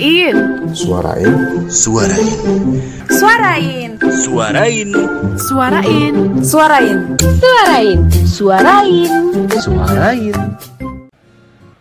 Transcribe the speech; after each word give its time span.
Suarain. 0.00 1.68
Suarain. 1.68 1.68
Suarain. 1.68 2.80
Suarain. 3.12 3.92
Suarain. 5.36 5.36
Suarain. 5.36 6.40
Suarain. 6.40 6.98
Suarain. 7.20 8.00
Suarain. 8.24 9.12
Suarain. 9.60 10.89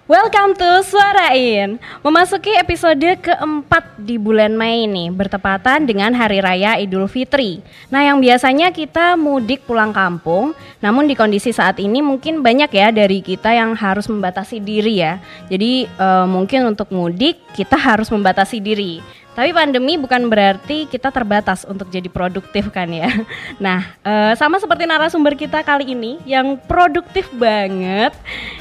Welcome 0.09 0.57
to 0.57 0.81
Suarain 0.81 1.77
Memasuki 2.02 2.49
episode 2.57 3.21
keempat 3.21 4.02
di 4.02 4.17
bulan 4.17 4.57
Mei 4.57 4.89
ini 4.89 5.13
Bertepatan 5.13 5.85
dengan 5.85 6.17
Hari 6.17 6.41
Raya 6.41 6.81
Idul 6.81 7.05
Fitri. 7.05 7.61
Nah 7.93 8.02
yang 8.02 8.17
biasanya 8.17 8.73
kita 8.73 9.13
mudik 9.13 9.70
pulang 9.70 9.93
kampung 9.93 10.57
Namun 10.81 11.05
di 11.05 11.13
kondisi 11.13 11.53
saat 11.53 11.77
ini 11.77 12.02
mungkin 12.02 12.41
banyak 12.41 12.73
ya 12.73 12.89
dari 12.89 13.21
kita 13.21 13.53
yang 13.53 13.77
harus 13.77 14.09
membatasi 14.09 14.57
diri 14.57 14.98
ya. 14.98 15.21
Jadi 15.45 15.85
eh, 15.85 16.26
mungkin 16.26 16.73
untuk 16.73 16.89
mudik 16.89 17.38
kita 17.53 17.77
harus 17.77 18.09
membatasi 18.09 18.57
diri 18.66 19.05
tapi 19.39 19.55
pandemi 19.55 19.95
bukan 19.95 20.27
berarti 20.27 20.84
kita 20.91 21.16
terbatas 21.16 21.63
untuk 21.63 21.88
jadi 21.88 22.11
produktif 22.11 22.67
kan 22.75 22.91
ya. 22.91 23.07
Nah, 23.63 23.88
eh, 24.03 24.35
sama 24.35 24.59
seperti 24.59 24.84
narasumber 24.84 25.31
kita 25.39 25.63
kali 25.63 25.95
ini 25.95 26.20
yang 26.27 26.59
produktif 26.67 27.31
banget. 27.31 28.11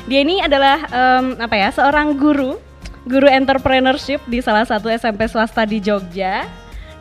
Dia 0.06 0.22
ini 0.22 0.38
adalah 0.38 0.86
em, 0.86 1.34
apa 1.42 1.58
ya? 1.58 1.74
Seorang 1.74 2.14
guru, 2.14 2.62
guru 3.10 3.26
entrepreneurship 3.26 4.22
di 4.30 4.38
salah 4.38 4.62
satu 4.62 4.86
SMP 4.86 5.26
swasta 5.26 5.66
di 5.66 5.82
Jogja. 5.82 6.46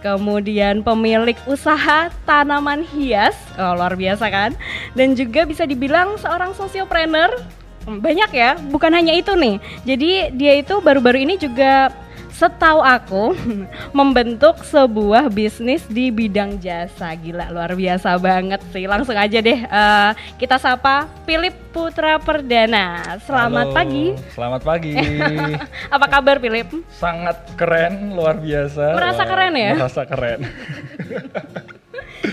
Kemudian 0.02 0.82
pemilik 0.82 1.38
usaha 1.46 2.10
tanaman 2.26 2.82
hias, 2.82 3.38
oh, 3.62 3.78
luar 3.78 3.94
biasa 3.94 4.26
kan? 4.34 4.58
Dan 4.98 5.14
juga 5.14 5.46
bisa 5.46 5.70
dibilang 5.70 6.18
seorang 6.18 6.58
sosiopreneur, 6.58 7.30
banyak 7.86 8.30
ya, 8.34 8.58
bukan 8.74 8.90
hanya 8.90 9.14
itu 9.14 9.38
nih. 9.38 9.62
Jadi 9.86 10.10
dia 10.34 10.54
itu 10.66 10.82
baru-baru 10.82 11.30
ini 11.30 11.38
juga 11.38 11.94
setahu 12.38 12.86
aku 12.86 13.34
membentuk 13.98 14.62
sebuah 14.62 15.34
bisnis 15.34 15.82
di 15.90 16.14
bidang 16.14 16.62
jasa 16.62 17.18
gila 17.18 17.50
luar 17.50 17.74
biasa 17.74 18.14
banget 18.22 18.62
sih 18.70 18.86
langsung 18.86 19.18
aja 19.18 19.42
deh 19.42 19.66
eh, 19.66 20.12
kita 20.38 20.62
sapa 20.62 21.10
Philip 21.26 21.58
Putra 21.74 22.22
Perdana 22.22 23.18
selamat 23.26 23.74
Halo, 23.74 23.78
pagi 23.78 24.06
Selamat 24.38 24.62
pagi. 24.62 24.94
apa 25.96 26.06
kabar 26.06 26.38
Philip 26.38 26.70
Sangat 26.94 27.38
keren, 27.58 28.14
luar 28.14 28.38
biasa. 28.38 28.94
Merasa 28.94 29.24
keren 29.26 29.54
ya? 29.58 29.74
Merasa 29.74 30.02
keren. 30.06 30.40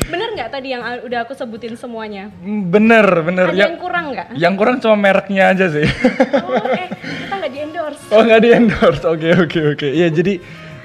bener 0.08 0.28
nggak 0.36 0.50
tadi 0.52 0.68
yang 0.72 0.82
udah 1.04 1.18
aku 1.26 1.32
sebutin 1.36 1.76
semuanya 1.76 2.32
bener, 2.44 3.04
bener. 3.24 3.52
ada 3.52 3.56
yang 3.56 3.76
kurang 3.76 4.12
nggak 4.12 4.26
yang 4.36 4.54
kurang 4.56 4.76
cuma 4.80 4.96
mereknya 4.96 5.52
aja 5.52 5.66
sih. 5.68 5.84
oh 5.84 6.56
eh 6.72 6.88
kita 6.92 7.34
nggak 7.36 7.52
di 7.52 7.58
endorse 7.60 8.04
oh 8.12 8.22
nggak 8.24 8.40
di 8.40 8.50
endorse. 8.52 9.04
Oke 9.04 9.28
oke 9.36 9.60
oke. 9.76 9.88
Iya 9.88 10.08
jadi 10.10 10.40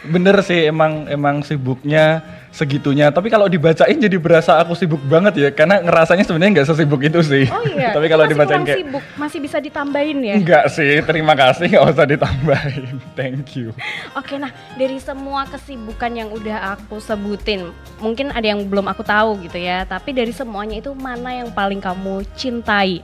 bener 0.09 0.41
sih 0.41 0.71
emang 0.71 1.07
emang 1.11 1.43
sibuknya 1.43 2.23
segitunya. 2.49 3.09
Tapi 3.13 3.29
kalau 3.29 3.45
dibacain 3.45 3.97
jadi 3.97 4.17
berasa 4.17 4.57
aku 4.61 4.73
sibuk 4.73 5.01
banget 5.05 5.33
ya. 5.37 5.49
Karena 5.53 5.81
ngerasanya 5.81 6.25
sebenarnya 6.25 6.61
nggak 6.61 6.67
sesibuk 6.69 7.01
itu 7.01 7.19
sih. 7.21 7.45
oh 7.49 7.63
iya 7.65 7.91
Tapi 7.95 8.07
kalau 8.09 8.25
dibacain 8.25 8.65
kayak 8.65 8.79
sibuk 8.83 9.03
masih 9.15 9.39
bisa 9.41 9.57
ditambahin 9.61 10.17
ya 10.21 10.33
enggak 10.37 10.65
sih. 10.73 11.01
Terima 11.05 11.33
kasih 11.37 11.65
nggak 11.71 11.85
usah 11.85 12.05
ditambahin. 12.09 12.93
Thank 13.17 13.55
you. 13.57 13.71
Oke, 14.17 14.37
nah 14.41 14.51
dari 14.75 14.97
semua 15.01 15.45
kesibukan 15.47 16.11
yang 16.13 16.29
udah 16.33 16.77
aku 16.77 17.01
sebutin, 17.01 17.71
mungkin 18.01 18.33
ada 18.33 18.45
yang 18.45 18.65
belum 18.67 18.89
aku 18.89 19.05
tahu 19.05 19.39
gitu 19.45 19.57
ya. 19.59 19.85
Tapi 19.85 20.11
dari 20.11 20.33
semuanya 20.33 20.81
itu 20.81 20.91
mana 20.95 21.33
yang 21.33 21.49
paling 21.53 21.79
kamu 21.79 22.25
cintai? 22.35 23.03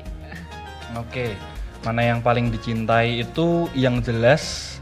Oke, 0.96 1.36
mana 1.84 2.02
yang 2.02 2.20
paling 2.24 2.48
dicintai 2.50 3.22
itu 3.22 3.68
yang 3.76 4.00
jelas 4.00 4.75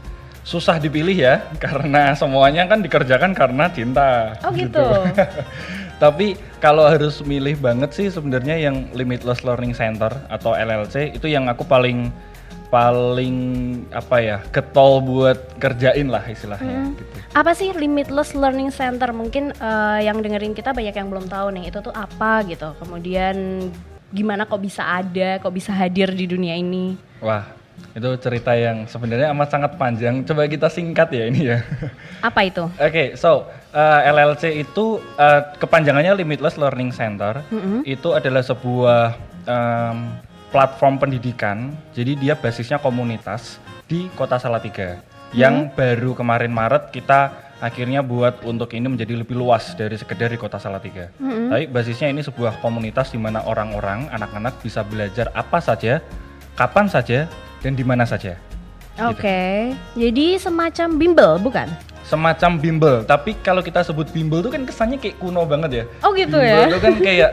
susah 0.44 0.76
dipilih 0.76 1.16
ya, 1.16 1.34
karena 1.64 2.12
semuanya 2.14 2.68
kan 2.68 2.84
dikerjakan 2.84 3.32
karena 3.32 3.66
cinta. 3.72 4.36
Oh 4.44 4.52
gitu. 4.52 4.84
Tapi 6.02 6.36
kalau 6.60 6.84
harus 6.84 7.24
milih 7.24 7.56
banget 7.58 7.90
sih 7.96 8.06
sebenarnya 8.12 8.60
yang 8.60 8.92
Limitless 8.92 9.42
Learning 9.42 9.72
Center 9.72 10.12
atau 10.28 10.52
LLC 10.52 11.16
itu 11.16 11.32
yang 11.32 11.48
aku 11.48 11.64
paling 11.64 12.12
paling 12.68 13.36
apa 13.94 14.18
ya 14.18 14.38
getol 14.50 14.98
buat 14.98 15.38
kerjain 15.62 16.10
lah 16.10 16.26
istilahnya 16.26 16.90
gitu. 16.98 17.14
Apa 17.30 17.54
sih 17.54 17.70
Limitless 17.70 18.34
Learning 18.34 18.74
Center? 18.74 19.14
Mungkin 19.14 19.54
eh, 19.54 20.00
yang 20.02 20.18
dengerin 20.18 20.52
kita 20.58 20.74
banyak 20.74 20.92
yang 20.92 21.06
belum 21.06 21.30
tahu 21.30 21.54
nih, 21.54 21.70
itu 21.70 21.78
tuh 21.78 21.94
apa 21.94 22.42
gitu. 22.50 22.74
Kemudian 22.82 23.70
gimana 24.10 24.46
kok 24.50 24.58
bisa 24.58 24.82
ada, 24.82 25.38
kok 25.38 25.54
bisa 25.54 25.70
hadir 25.70 26.10
di 26.10 26.26
dunia 26.26 26.58
ini? 26.58 26.98
Wah, 27.22 27.46
itu 27.94 28.10
cerita 28.18 28.58
yang 28.58 28.90
sebenarnya 28.90 29.30
amat 29.30 29.48
sangat 29.54 29.72
panjang. 29.78 30.26
Coba 30.26 30.50
kita 30.50 30.66
singkat 30.66 31.14
ya 31.14 31.24
ini 31.30 31.54
ya. 31.54 31.62
Apa 32.26 32.42
itu? 32.42 32.66
Oke, 32.66 33.14
so 33.14 33.46
uh, 33.70 34.00
LLC 34.10 34.66
itu 34.66 34.98
uh, 35.14 35.40
kepanjangannya 35.62 36.18
Limitless 36.18 36.58
Learning 36.58 36.90
Center. 36.90 37.46
Itu 37.86 38.18
adalah 38.18 38.42
sebuah 38.42 39.14
um, 39.46 40.10
platform 40.50 40.98
pendidikan. 40.98 41.70
Jadi 41.94 42.18
dia 42.18 42.34
basisnya 42.34 42.82
komunitas 42.82 43.62
di 43.86 44.10
Kota 44.18 44.42
Salatiga. 44.42 44.98
Yang 45.30 45.70
baru 45.78 46.18
kemarin 46.18 46.50
Maret 46.50 46.90
kita 46.90 47.30
akhirnya 47.62 48.02
buat 48.02 48.42
untuk 48.42 48.74
ini 48.74 48.90
menjadi 48.90 49.14
lebih 49.22 49.38
luas 49.38 49.74
dari 49.78 49.94
sekedar 49.94 50.34
di 50.34 50.38
Kota 50.38 50.58
Salatiga. 50.58 51.14
Tapi 51.50 51.70
basisnya 51.70 52.10
ini 52.10 52.26
sebuah 52.26 52.58
komunitas 52.58 53.14
di 53.14 53.18
mana 53.22 53.46
orang-orang, 53.46 54.10
anak-anak 54.10 54.58
bisa 54.62 54.82
belajar 54.82 55.30
apa 55.34 55.58
saja, 55.58 56.02
kapan 56.58 56.86
saja, 56.86 57.26
dan 57.64 57.72
di 57.72 57.80
mana 57.80 58.04
saja. 58.04 58.36
Oke, 59.08 59.72
jadi 59.96 60.38
semacam 60.38 60.88
bimbel 61.00 61.32
bukan? 61.40 61.66
semacam 62.04 62.60
bimbel. 62.60 62.96
Tapi 63.02 63.34
kalau 63.40 63.64
kita 63.64 63.80
sebut 63.80 64.06
bimbel 64.12 64.44
tuh 64.44 64.52
kan 64.52 64.62
kesannya 64.62 65.00
kayak 65.00 65.16
kuno 65.18 65.42
banget 65.48 65.70
ya. 65.72 65.84
Oh 66.04 66.12
gitu 66.12 66.36
bimbel 66.36 66.68
ya? 66.68 66.68
itu 66.68 66.78
kan 66.78 66.94
kayak 67.00 67.30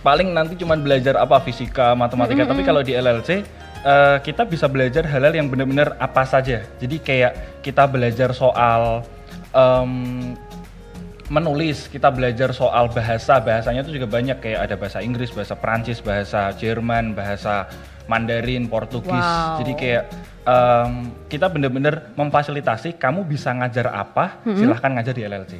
paling 0.00 0.32
nanti 0.32 0.56
cuma 0.56 0.74
belajar 0.74 1.20
apa 1.20 1.38
fisika 1.44 1.92
matematika. 1.92 2.48
Tapi 2.48 2.64
kalau 2.64 2.80
di 2.80 2.96
LLC 2.96 3.44
eh, 3.84 4.16
kita 4.24 4.48
bisa 4.48 4.66
belajar 4.66 5.04
hal-hal 5.04 5.36
yang 5.36 5.46
benar-benar 5.52 5.94
apa 6.00 6.24
saja. 6.24 6.64
Jadi 6.80 6.96
kayak 6.98 7.62
kita 7.62 7.84
belajar 7.84 8.32
soal 8.32 9.04
em, 9.52 10.34
menulis 11.28 11.92
kita 11.92 12.08
belajar 12.08 12.56
soal 12.56 12.88
bahasa 12.88 13.36
bahasanya 13.36 13.84
itu 13.84 14.00
juga 14.00 14.08
banyak 14.08 14.40
kayak 14.40 14.60
ada 14.64 14.74
bahasa 14.80 15.04
Inggris 15.04 15.28
bahasa 15.28 15.52
Prancis 15.52 16.00
bahasa 16.00 16.52
Jerman 16.56 17.12
bahasa 17.12 17.68
Mandarin 18.08 18.64
Portugis 18.66 19.12
Wow. 19.12 19.60
jadi 19.60 19.72
kayak 19.76 20.04
em, 20.48 20.92
kita 21.28 21.52
bener-bener 21.52 22.08
memfasilitasi 22.16 22.96
kamu 22.96 23.28
bisa 23.28 23.52
ngajar 23.52 23.92
apa 23.92 24.40
silahkan 24.48 24.88
ngajar 24.96 25.12
di 25.12 25.22
LLC 25.28 25.52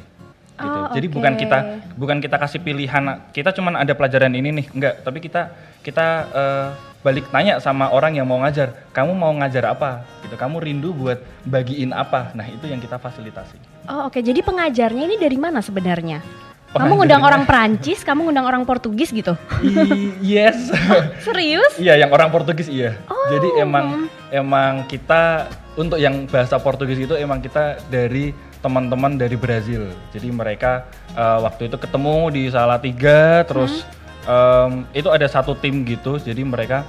gitu. 0.59 0.77
Oh, 0.81 0.89
jadi 0.91 1.07
oke. 1.07 1.13
bukan 1.15 1.33
kita 1.37 1.57
bukan 1.93 2.17
kita 2.17 2.35
kasih 2.41 2.59
pilihan 2.59 3.03
kita 3.29 3.53
cuman 3.53 3.77
ada 3.77 3.93
pelajaran 3.93 4.33
ini 4.33 4.49
nih 4.49 4.65
enggak 4.73 5.05
tapi 5.05 5.21
kita 5.21 5.53
kita 5.85 6.07
eh, 6.33 6.69
balik 6.99 7.31
tanya 7.31 7.57
sama 7.57 7.87
orang 7.89 8.11
yang 8.13 8.27
mau 8.27 8.39
ngajar 8.39 8.75
kamu 8.91 9.11
mau 9.13 9.31
ngajar 9.31 9.71
apa 9.71 10.03
gitu 10.19 10.35
kamu 10.35 10.59
rindu 10.59 10.91
buat 10.91 11.17
bagiin 11.43 11.91
apa 11.91 12.31
nah 12.33 12.43
itu 12.43 12.65
yang 12.65 12.77
kita 12.77 12.95
fasilitasi 12.95 13.55
Oh 13.87 14.05
oke, 14.05 14.21
jadi 14.21 14.45
pengajarnya 14.45 15.01
ini 15.01 15.17
dari 15.17 15.33
mana 15.33 15.65
sebenarnya? 15.65 16.21
Kamu 16.21 16.69
Pengajarnya- 16.69 16.93
ngundang 16.93 17.23
orang 17.25 17.43
Perancis, 17.49 18.05
kamu 18.05 18.29
ngundang 18.29 18.45
orang 18.45 18.61
Portugis 18.61 19.09
gitu? 19.09 19.33
I- 19.65 20.13
yes 20.21 20.69
Serius? 21.25 21.73
Iya, 21.73 21.97
yang 21.97 22.13
orang 22.13 22.29
Portugis 22.29 22.69
iya. 22.69 22.93
Oh. 23.09 23.17
Jadi 23.33 23.49
emang 23.57 24.05
emang 24.29 24.85
kita 24.85 25.49
untuk 25.73 25.97
yang 25.97 26.29
bahasa 26.29 26.61
Portugis 26.61 27.01
itu 27.01 27.17
emang 27.17 27.41
kita 27.41 27.81
dari 27.89 28.29
teman-teman 28.61 29.17
dari 29.17 29.33
Brazil. 29.33 29.89
Jadi 30.13 30.29
mereka 30.29 30.85
eh, 31.17 31.39
waktu 31.41 31.65
itu 31.65 31.81
ketemu 31.81 32.29
di 32.29 32.43
Salatiga, 32.53 33.41
terus 33.49 33.81
em, 34.29 34.85
itu 34.93 35.09
ada 35.09 35.25
satu 35.25 35.57
tim 35.57 35.81
gitu. 35.83 36.21
Jadi 36.21 36.45
mereka 36.45 36.85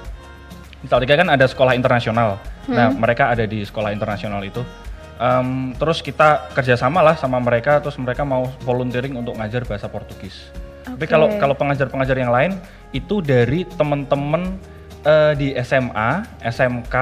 Salatiga 0.81 1.13
kan 1.13 1.29
ada 1.29 1.45
sekolah 1.45 1.77
internasional. 1.77 2.41
Nah 2.65 2.89
mereka 2.89 3.29
ada 3.29 3.45
di 3.45 3.61
sekolah 3.61 3.93
internasional 3.93 4.41
itu. 4.41 4.61
Em, 5.21 5.77
terus 5.77 6.01
kita 6.01 6.49
kerjasama 6.57 7.05
lah 7.05 7.13
sama 7.13 7.37
mereka, 7.37 7.77
terus 7.77 7.97
mereka 8.01 8.25
mau 8.25 8.49
volunteering 8.65 9.13
untuk 9.13 9.37
ngajar 9.37 9.61
bahasa 9.69 9.85
Portugis. 9.85 10.49
Tapi 10.81 11.05
Oke. 11.05 11.13
kalau 11.13 11.29
kalau 11.37 11.53
pengajar-pengajar 11.53 12.17
yang 12.17 12.33
lain 12.33 12.57
itu 12.89 13.21
dari 13.21 13.69
teman-teman 13.77 14.57
eh, 15.05 15.33
di 15.37 15.53
SMA, 15.61 16.25
SMK 16.41 16.95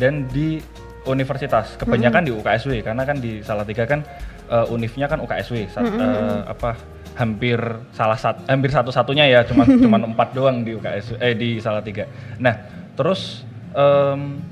dan 0.00 0.24
di 0.32 0.64
universitas. 1.04 1.76
Kebanyakan 1.76 2.24
di 2.24 2.32
UKSW 2.32 2.80
karena 2.80 3.04
kan 3.04 3.20
di 3.20 3.44
Salatiga 3.44 3.84
kan 3.84 4.00
eh, 4.48 4.66
univnya 4.72 5.12
kan 5.12 5.20
UKSW. 5.20 5.68
Sa- 5.68 5.84
eh, 5.84 6.40
apa 6.48 6.72
hampir 7.16 7.58
salah 7.96 8.20
satu 8.20 8.44
hampir 8.44 8.68
satu-satunya 8.68 9.24
ya 9.26 9.40
cuma 9.48 9.64
cuma 9.84 9.96
empat 9.96 10.36
doang 10.36 10.60
di 10.62 10.76
UKSW 10.76 11.16
eh 11.18 11.34
di 11.34 11.58
Salatiga. 11.58 12.04
Nah, 12.36 12.54
terus 12.92 13.42
em, 13.72 14.44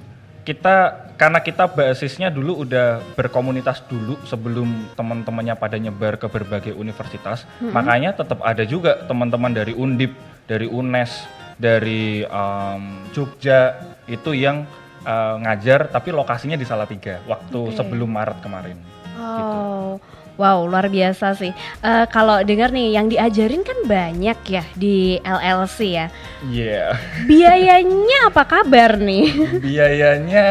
kita 0.45 1.05
karena 1.15 1.41
kita 1.41 1.71
basisnya 1.71 2.29
dulu 2.33 2.67
udah 2.67 3.01
berkomunitas 3.15 3.85
dulu 3.87 4.19
sebelum 4.27 4.93
teman-temannya 4.99 5.55
pada 5.55 5.79
nyebar 5.79 6.19
ke 6.19 6.27
berbagai 6.27 6.75
universitas, 6.75 7.47
makanya 7.61 8.17
tetap 8.17 8.43
ada 8.43 8.67
juga 8.67 9.07
teman-teman 9.07 9.55
dari 9.55 9.73
Undip, 9.73 10.13
dari 10.51 10.67
UNES, 10.67 11.13
dari 11.61 12.27
em, 12.27 12.83
Jogja 13.15 13.79
itu 14.11 14.35
yang 14.37 14.67
eh, 15.05 15.37
ngajar 15.45 15.89
tapi 15.93 16.13
lokasinya 16.13 16.59
di 16.59 16.67
Salatiga 16.67 17.21
waktu 17.29 17.73
Oke. 17.73 17.77
sebelum 17.77 18.11
Maret 18.11 18.39
kemarin. 18.41 18.79
Oh, 19.15 20.03
wow, 20.37 20.67
luar 20.67 20.91
biasa 20.91 21.35
sih. 21.39 21.53
Eh, 21.83 22.07
kalau 22.11 22.43
dengar 22.43 22.71
nih, 22.71 22.95
yang 22.95 23.07
diajarin 23.07 23.63
kan 23.63 23.79
banyak 23.87 24.39
ya 24.49 24.65
di 24.75 25.19
LLC 25.23 25.79
ya. 25.95 26.07
Iya. 26.47 26.85
Biayanya 27.27 28.31
apa 28.31 28.43
kabar 28.45 28.99
nih? 28.99 29.27
Biayanya 29.67 30.47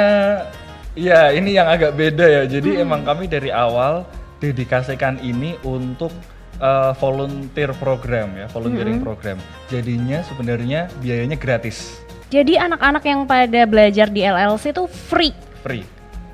ya 0.93 1.33
ini 1.33 1.57
yang 1.57 1.67
agak 1.67 1.93
beda 1.97 2.25
ya. 2.25 2.43
Jadi 2.47 2.79
emang 2.79 3.03
kami 3.03 3.27
dari 3.27 3.49
awal 3.49 4.05
dedikasikan 4.43 5.19
ini 5.23 5.55
untuk 5.63 6.11
uh, 6.59 6.91
volunteer 6.99 7.71
program 7.77 8.35
ya, 8.35 8.47
volunteering 8.51 8.99
program. 8.99 9.37
Jadinya 9.71 10.21
sebenarnya 10.27 10.91
biayanya 10.99 11.39
gratis, 11.39 11.99
Jadi 12.33 12.57
anak-anak 12.57 13.05
yang 13.05 13.29
pada 13.29 13.61
belajar 13.69 14.09
di 14.09 14.25
LLC 14.25 14.73
itu 14.73 14.89
free, 14.89 15.37
free. 15.61 15.92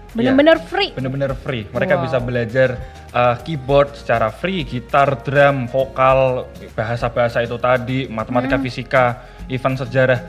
Bener-bener 0.09 0.57
Iya, 0.57 0.65
free. 0.65 0.89
bener-bener 0.95 1.31
free. 1.37 1.63
Mereka 1.69 1.95
Wow. 1.97 2.03
bisa 2.05 2.17
belajar 2.17 2.69
uh, 3.09 3.35
keyboard 3.41 3.93
secara 3.93 4.29
free, 4.29 4.65
gitar, 4.65 5.21
drum, 5.21 5.69
vokal, 5.69 6.45
bahasa-bahasa 6.73 7.41
itu 7.41 7.57
tadi, 7.57 8.05
matematika, 8.09 8.57
Hmm. 8.57 8.65
fisika, 8.65 9.05
event 9.49 9.77
sejarah 9.77 10.19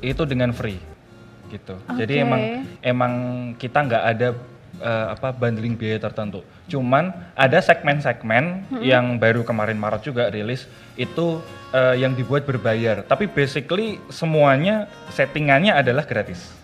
itu 0.00 0.22
dengan 0.26 0.50
free 0.50 0.78
gitu. 1.50 1.74
Jadi 1.98 2.14
Oke. 2.18 2.24
emang 2.24 2.42
emang 2.80 3.12
kita 3.58 3.78
nggak 3.82 4.04
ada 4.06 4.28
uh, 4.80 5.06
apa 5.12 5.34
bundling 5.34 5.74
biaya 5.74 5.98
tertentu. 5.98 6.46
Cuman 6.70 7.10
ada 7.34 7.58
segmen-segmen 7.58 8.70
Hmm. 8.70 8.82
yang 8.82 9.18
baru 9.18 9.42
kemarin 9.42 9.74
Maret 9.74 10.06
juga 10.06 10.30
rilis 10.30 10.70
itu 10.94 11.42
uh, 11.74 11.94
yang 11.98 12.14
dibuat 12.14 12.46
berbayar. 12.46 13.02
Tapi 13.02 13.26
basically 13.26 13.98
semuanya 14.08 14.86
settingannya 15.10 15.74
adalah 15.74 16.06
gratis. 16.06 16.59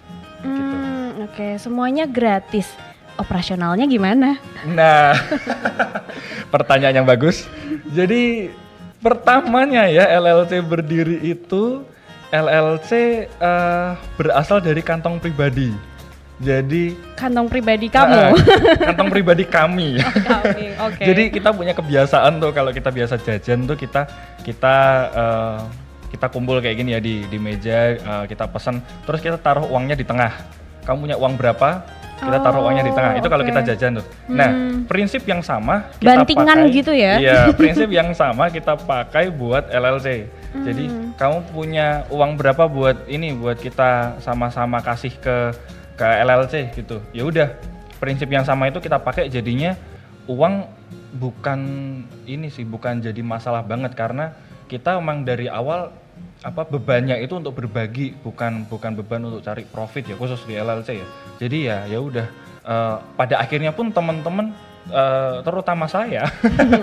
Oke, 1.26 1.58
semuanya 1.58 2.06
gratis. 2.06 2.70
Operasionalnya 3.18 3.82
gimana? 3.90 4.38
Nah, 4.62 5.18
pertanyaan 6.54 7.02
yang 7.02 7.08
bagus. 7.08 7.50
Jadi 7.90 8.54
pertamanya 9.02 9.90
ya 9.90 10.06
LLC 10.06 10.62
berdiri 10.62 11.18
itu 11.26 11.82
LLC 12.30 13.26
eh, 13.26 13.90
berasal 14.14 14.62
dari 14.62 14.78
kantong 14.86 15.18
pribadi. 15.18 15.74
Jadi 16.38 16.94
Kantong 17.18 17.50
pribadi 17.50 17.90
kamu. 17.90 18.14
Ah, 18.14 18.32
kantong 18.92 19.10
pribadi 19.10 19.42
kami. 19.48 19.98
Kami, 19.98 20.64
Oke. 20.78 21.02
Jadi 21.10 21.22
kita 21.34 21.50
punya 21.50 21.74
kebiasaan 21.74 22.38
tuh 22.38 22.54
kalau 22.54 22.70
kita 22.70 22.94
biasa 22.94 23.18
jajan 23.18 23.66
tuh 23.66 23.74
kita 23.74 24.06
kita 24.46 24.76
eh, 25.10 25.58
kita 26.14 26.30
kumpul 26.30 26.62
kayak 26.62 26.76
gini 26.78 26.94
ya 26.94 27.00
di 27.02 27.26
di 27.26 27.38
meja 27.40 27.98
eh, 27.98 28.24
kita 28.30 28.46
pesan 28.46 28.78
terus 29.08 29.18
kita 29.18 29.42
taruh 29.42 29.66
uangnya 29.66 29.98
di 29.98 30.06
tengah. 30.06 30.62
Kamu 30.86 30.96
punya 31.02 31.16
uang 31.18 31.34
berapa? 31.34 31.82
Kita 32.16 32.38
taruh 32.40 32.64
uangnya 32.64 32.80
di 32.80 32.94
tengah. 32.94 33.12
Itu 33.18 33.28
kalau 33.28 33.44
oke. 33.44 33.50
kita 33.50 33.60
jajan 33.66 34.00
tuh. 34.00 34.06
Nah, 34.32 34.48
Hmm. 34.48 34.88
prinsip 34.88 35.20
yang 35.26 35.44
sama 35.44 35.84
kita 36.00 36.16
Bantingan 36.16 36.58
pakai- 36.64 36.72
gitu 36.72 36.92
ya? 36.96 37.14
Iya, 37.20 37.40
prinsip 37.60 37.92
yang 37.92 38.08
sama 38.16 38.48
kita 38.48 38.72
pakai 38.72 39.28
buat 39.28 39.68
LLC. 39.68 40.24
Jadi 40.56 40.84
Hmm. 40.88 41.12
kamu 41.12 41.38
punya 41.52 41.86
uang 42.08 42.40
berapa 42.40 42.64
buat 42.64 43.04
ini 43.04 43.36
buat 43.36 43.58
kita 43.58 44.16
sama-sama 44.18 44.80
kasih 44.80 45.12
ke 45.12 45.52
ke 45.92 46.06
LLC 46.06 46.72
gitu. 46.72 47.04
Ya 47.10 47.24
udah, 47.24 47.48
prinsip 47.96 48.28
yang 48.28 48.44
sama 48.44 48.68
itu 48.68 48.80
kita 48.80 48.96
pakai 48.96 49.28
jadinya 49.28 49.76
uang 50.24 50.68
bukan 51.12 51.60
ini 52.24 52.48
sih 52.48 52.64
bukan 52.64 53.00
jadi 53.00 53.20
masalah 53.20 53.60
banget 53.60 53.92
karena 53.92 54.32
kita 54.66 54.96
emang 54.96 55.22
dari 55.22 55.48
awal 55.48 55.92
apa 56.40 56.62
bebannya 56.62 57.18
itu 57.18 57.34
untuk 57.34 57.56
berbagi 57.56 58.14
bukan 58.16 58.66
bukan 58.66 58.94
beban 58.94 59.24
untuk 59.24 59.42
cari 59.42 59.64
profit 59.64 60.06
ya 60.06 60.14
khusus 60.14 60.38
di 60.44 60.54
LLC 60.54 61.02
ya. 61.02 61.06
Jadi 61.36 61.58
ya 61.64 61.78
ya 61.86 61.98
udah 61.98 62.26
eh, 62.62 62.96
pada 63.14 63.38
akhirnya 63.38 63.72
pun 63.72 63.90
teman-teman 63.90 64.54
eh, 64.86 65.36
terutama 65.42 65.84
saya 65.86 66.28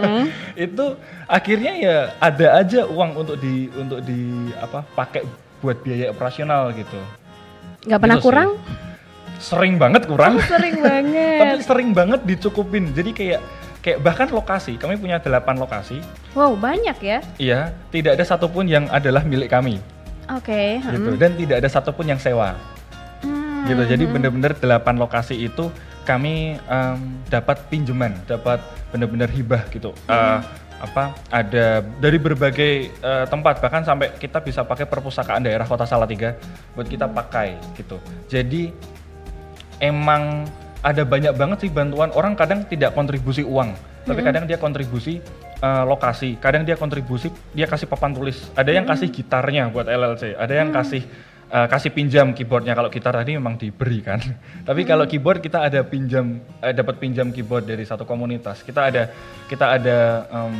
itu 0.57 0.85
akhirnya 1.25 1.73
ya 1.75 1.95
ada 2.19 2.59
aja 2.59 2.83
uang 2.85 3.11
untuk 3.15 3.37
di 3.37 3.71
untuk 3.73 4.03
di 4.03 4.51
apa 4.57 4.83
pakai 4.93 5.23
buat 5.59 5.79
biaya 5.79 6.11
operasional 6.11 6.75
gitu. 6.75 6.99
Nggak 7.87 7.99
pernah 7.99 8.17
Gitu 8.17 8.23
sih. 8.23 8.27
kurang? 8.27 8.49
Sering 9.39 9.75
banget 9.75 10.03
kurang. 10.07 10.39
Sering 10.39 10.75
tapi 10.83 10.87
banget. 10.87 11.59
sering 11.63 11.89
banget 11.91 12.19
dicukupin 12.23 12.91
jadi 12.91 13.11
kayak 13.11 13.41
kayak 13.83 13.99
bahkan 13.99 14.31
lokasi 14.31 14.79
kami 14.79 14.95
punya 14.95 15.19
8 15.19 15.43
lokasi. 15.59 15.99
Wow, 16.31 16.55
banyak 16.55 16.97
ya. 17.03 17.19
iya 17.35 17.75
tidak 17.91 18.15
ada 18.15 18.23
satupun 18.23 18.65
yang 18.65 18.87
adalah 18.87 19.21
milik 19.27 19.51
kami. 19.51 19.83
Oke. 20.31 20.79
gitu. 20.79 21.19
Dan 21.19 21.35
tidak 21.35 21.59
ada 21.59 21.69
satupun 21.69 22.07
yang 22.07 22.17
sewa. 22.17 22.55
Hmm. 23.19 23.67
gitu. 23.67 23.83
Jadi 23.83 24.07
bener-bener 24.07 24.55
8 24.55 24.79
lokasi 24.95 25.35
itu 25.35 25.67
kami 26.07 26.59
em, 26.59 26.99
dapat 27.31 27.63
pinjaman 27.67 28.15
dapat 28.27 28.63
bener-bener 28.95 29.27
hibah 29.27 29.67
gitu. 29.67 29.91
Eh, 30.07 30.39
apa 30.83 31.15
ada 31.31 31.83
dari 31.99 32.19
berbagai 32.19 32.91
eh, 32.91 33.25
tempat. 33.27 33.59
Bahkan 33.59 33.83
sampai 33.83 34.15
kita 34.15 34.39
bisa 34.39 34.63
pakai 34.63 34.87
perpustakaan 34.87 35.43
daerah 35.43 35.67
kota 35.67 35.83
Salatiga 35.83 36.39
buat 36.71 36.87
kita 36.87 37.11
pakai 37.11 37.59
gitu. 37.75 37.99
Jadi 38.31 38.71
emang 39.83 40.47
ada 40.83 41.07
banyak 41.07 41.33
banget 41.39 41.57
sih 41.65 41.71
bantuan. 41.71 42.11
Orang 42.11 42.35
kadang 42.35 42.67
tidak 42.67 42.91
kontribusi 42.93 43.41
uang 43.41 43.93
tapi 44.03 44.19
kadang 44.19 44.43
dia 44.43 44.59
kontribusi 44.59 45.23
eh, 45.63 45.83
lokasi. 45.87 46.35
Kadang 46.37 46.67
dia 46.67 46.75
kontribusi 46.75 47.31
dia 47.55 47.65
kasih 47.65 47.87
papan 47.87 48.11
tulis. 48.11 48.51
Ada 48.53 48.75
yang 48.75 48.83
kasih 48.83 49.07
gitarnya 49.09 49.71
buat 49.71 49.87
LLC 49.87 50.35
ada 50.35 50.53
yang 50.53 50.75
kasih 50.75 51.01
eh, 51.47 51.67
kasih 51.71 51.91
pinjam 51.95 52.35
keyboardnya. 52.35 52.75
Kalau 52.75 52.91
gitar 52.91 53.15
tadi 53.15 53.39
memang 53.39 53.55
diberi 53.55 54.03
kan. 54.03 54.19
Tapi 54.67 54.83
kalau 54.83 55.07
keyboard 55.07 55.39
kita 55.39 55.63
ada 55.71 55.87
pinjam 55.87 56.43
eh, 56.59 56.75
dapat 56.75 56.99
pinjam 56.99 57.31
keyboard 57.31 57.63
dari 57.63 57.87
satu 57.87 58.03
komunitas. 58.03 58.59
Kita 58.59 58.91
ada 58.91 59.07
kita 59.47 59.79
ada 59.79 59.97
em, 60.27 60.53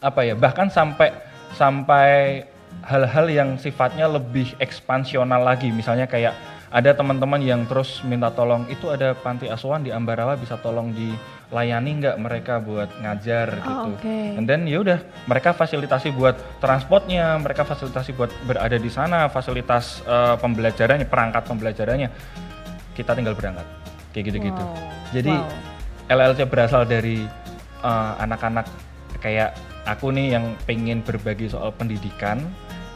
apa 0.00 0.20
ya 0.24 0.36
bahkan 0.36 0.68
sampai 0.68 1.12
sampai 1.56 2.44
hal-hal 2.84 3.26
yang 3.28 3.48
sifatnya 3.56 4.04
lebih 4.04 4.52
ekspansional 4.60 5.40
lagi. 5.40 5.72
Misalnya 5.72 6.04
kayak 6.04 6.36
ada 6.70 6.94
teman-teman 6.94 7.38
yang 7.38 7.66
terus 7.66 7.98
minta 8.00 8.30
tolong 8.30 8.62
itu 8.66 8.86
ada 8.86 9.10
panti 9.12 9.46
asuhan 9.46 9.82
di 9.82 9.90
Ambarawa 9.90 10.34
bisa 10.34 10.54
tolong 10.54 10.94
dilayani 10.94 11.98
nggak 11.98 12.16
mereka 12.16 12.58
buat 12.58 12.86
ngajar 12.96 13.58
Oh, 13.58 13.90
gitu 13.90 13.90
oke. 13.98 14.16
and 14.38 14.46
then 14.46 14.64
ya 14.64 14.78
udah 14.78 14.98
mereka 15.26 15.50
fasilitasi 15.50 16.10
buat 16.10 16.38
transportnya 16.58 17.34
mereka 17.36 17.66
fasilitasi 17.66 18.14
buat 18.14 18.30
berada 18.44 18.76
di 18.76 18.86
sana 18.86 19.26
fasilitas 19.26 19.98
eh, 20.04 20.38
pembelajarannya 20.38 21.04
perangkat 21.04 21.42
pembelajarannya 21.44 22.08
kita 22.94 23.12
tinggal 23.12 23.34
berangkat 23.34 23.66
kayak 24.10 24.30
gitu-gitu 24.30 24.62
Wow. 24.62 24.78
jadi 25.10 25.34
Wow. 25.34 25.50
LLC 26.08 26.46
berasal 26.46 26.82
dari 26.84 27.26
eh, 27.80 28.12
anak-anak 28.16 28.66
kayak 29.18 29.58
aku 29.84 30.14
nih 30.14 30.38
yang 30.38 30.54
pengen 30.64 31.02
berbagi 31.02 31.50
soal 31.50 31.74
pendidikan 31.74 32.46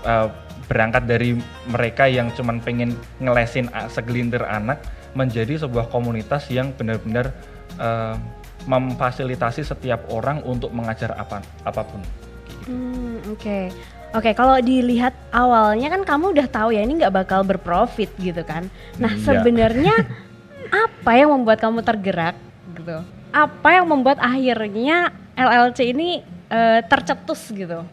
eh, 0.03 0.31
berangkat 0.65 1.05
dari 1.05 1.37
mereka 1.67 2.09
yang 2.09 2.33
cuman 2.33 2.59
pengen 2.59 2.93
ngelesin 3.19 3.69
segelintir 3.89 4.43
anak 4.43 4.81
menjadi 5.13 5.61
sebuah 5.61 5.89
komunitas 5.89 6.49
yang 6.49 6.73
benar-benar 6.75 7.31
eh, 7.77 8.17
memfasilitasi 8.65 9.61
setiap 9.61 10.09
orang 10.09 10.41
untuk 10.43 10.73
mengajar 10.73 11.13
apa 11.15 11.45
apa 11.63 11.83
pun. 11.85 12.01
Gitu. 12.01 12.73
Hmm, 12.73 13.21
Oke, 13.29 13.69
oke. 14.13 14.31
Kalau 14.33 14.57
dilihat 14.59 15.13
awalnya 15.31 15.93
kan 15.93 16.03
kamu 16.03 16.33
udah 16.33 16.49
tahu 16.49 16.73
ya 16.73 16.81
ini 16.81 16.97
nggak 16.97 17.13
bakal 17.13 17.45
berprofit 17.45 18.09
gitu 18.17 18.41
kan. 18.41 18.73
Nah 18.97 19.13
Iya. 19.13 19.21
sebenarnya 19.21 19.95
apa 20.89 21.11
yang 21.13 21.29
membuat 21.37 21.61
kamu 21.61 21.85
tergerak 21.85 22.37
gitu? 22.73 23.05
Apa 23.35 23.69
yang 23.77 23.85
membuat 23.85 24.17
akhirnya 24.17 25.13
LLC 25.37 25.93
ini 25.93 26.25
eh, 26.49 26.81
tercetus 26.89 27.53
gitu? 27.53 27.85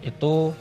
Itu 0.00 0.54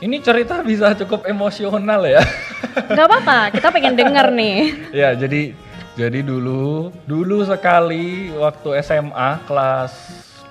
ini 0.00 0.20
cerita 0.20 0.60
bisa 0.60 0.92
cukup 0.92 1.24
emosional 1.24 2.04
ya. 2.04 2.20
Gak 2.96 3.06
apa-apa, 3.08 3.38
kita 3.56 3.68
pengen 3.72 3.96
denger 3.96 4.28
nih. 4.32 4.56
ya 5.04 5.16
jadi 5.16 5.56
jadi 5.96 6.20
dulu 6.20 6.92
dulu 7.08 7.40
sekali 7.48 8.28
waktu 8.36 8.84
SMA 8.84 9.40
kelas 9.48 9.92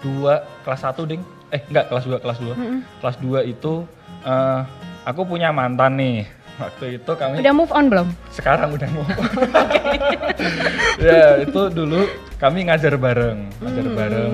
2 0.02 0.66
kelas 0.66 0.82
1 0.82 1.10
ding. 1.10 1.22
Eh 1.54 1.62
enggak 1.70 1.94
kelas 1.94 2.06
2 2.10 2.18
kelas 2.18 2.38
2 2.42 3.02
kelas 3.02 3.18
2 3.22 3.54
itu 3.54 3.86
eh, 4.26 4.60
aku 5.06 5.22
punya 5.30 5.54
mantan 5.54 6.02
nih. 6.02 6.26
Waktu 6.56 7.04
itu 7.04 7.12
kami 7.20 7.44
Udah 7.44 7.52
move 7.52 7.74
on 7.76 7.92
belum? 7.92 8.08
sekarang 8.32 8.72
udah 8.80 8.88
mau 8.96 9.04
ya 11.04 11.44
itu 11.44 11.62
dulu 11.68 12.08
kami 12.40 12.64
ngajar 12.72 12.96
bareng 12.96 13.44
ngajar 13.60 13.86
bareng 13.92 14.34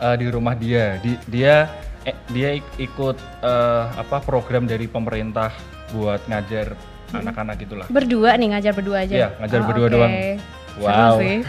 eh, 0.00 0.16
di 0.16 0.26
rumah 0.30 0.54
dia. 0.54 0.96
Di, 1.02 1.18
dia 1.26 1.66
eh, 2.06 2.14
dia 2.28 2.54
ik- 2.54 2.76
ikut 2.80 3.16
eh, 3.42 3.84
apa 3.92 4.18
program 4.20 4.64
dari 4.64 4.86
pemerintah 4.86 5.50
buat 5.90 6.22
ngajar 6.24 6.72
anak-anak 7.08 7.56
gitulah 7.58 7.86
Berdua 7.88 8.34
nih 8.34 8.48
ngajar 8.48 8.72
berdua 8.72 9.02
aja. 9.02 9.14
Iya, 9.14 9.28
ngajar 9.36 9.58
Oh, 9.58 9.66
berdua 9.66 9.86
oke. 9.86 9.92
doang. 9.92 10.12
Wow. 10.76 11.16
sih. 11.18 11.40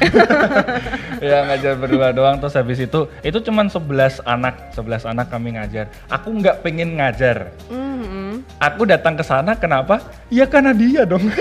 ya 1.27 1.43
ngajar 1.45 1.75
berdua 1.75 2.07
doang 2.09 2.37
terus 2.37 2.55
habis 2.55 2.79
itu 2.79 3.11
itu 3.21 3.37
cuman 3.41 3.67
11 3.67 3.83
anak 4.23 4.71
11 4.71 5.03
anak 5.05 5.27
kami 5.27 5.51
ngajar 5.53 5.91
aku 6.07 6.31
nggak 6.31 6.63
pengen 6.63 6.95
ngajar 6.95 7.51
Mhm. 7.67 8.47
aku 8.55 8.87
datang 8.87 9.13
ke 9.13 9.23
sana 9.23 9.51
kenapa 9.53 9.99
ya 10.27 10.47
karena 10.47 10.71
dia 10.71 11.03
dong 11.03 11.27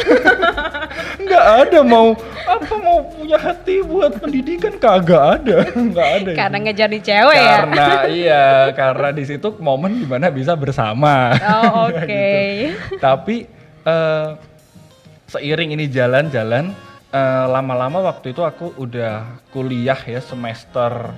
nggak 1.27 1.47
ada 1.67 1.79
mau 1.83 2.15
apa 2.47 2.75
mau 2.79 3.03
punya 3.11 3.35
hati 3.37 3.83
buat 3.83 4.15
pendidikan 4.17 4.79
kagak 4.79 5.43
ada 5.43 5.57
nggak 5.91 6.09
ada. 6.23 6.31
Karena 6.33 6.57
ngejar 6.63 6.89
di 6.89 7.01
cewek 7.03 7.35
ya. 7.37 7.51
karena 7.59 7.87
iya 8.07 8.45
karena 8.73 9.09
di 9.11 9.25
situ 9.27 9.51
momen 9.59 9.99
di 9.99 10.07
mana 10.07 10.31
bisa 10.31 10.55
bersama 10.55 11.35
Oh, 11.43 11.87
oke. 11.91 12.07
Gitu. 12.07 13.03
tapi 13.03 13.51
eh, 13.83 14.29
seiring 15.27 15.75
ini 15.75 15.91
jalan-jalan 15.91 16.71
eh, 17.11 17.47
lama-lama 17.51 18.07
waktu 18.07 18.31
itu 18.31 18.47
aku 18.47 18.79
udah 18.79 19.43
kuliah 19.51 19.99
ya 19.99 20.23
semester 20.23 21.11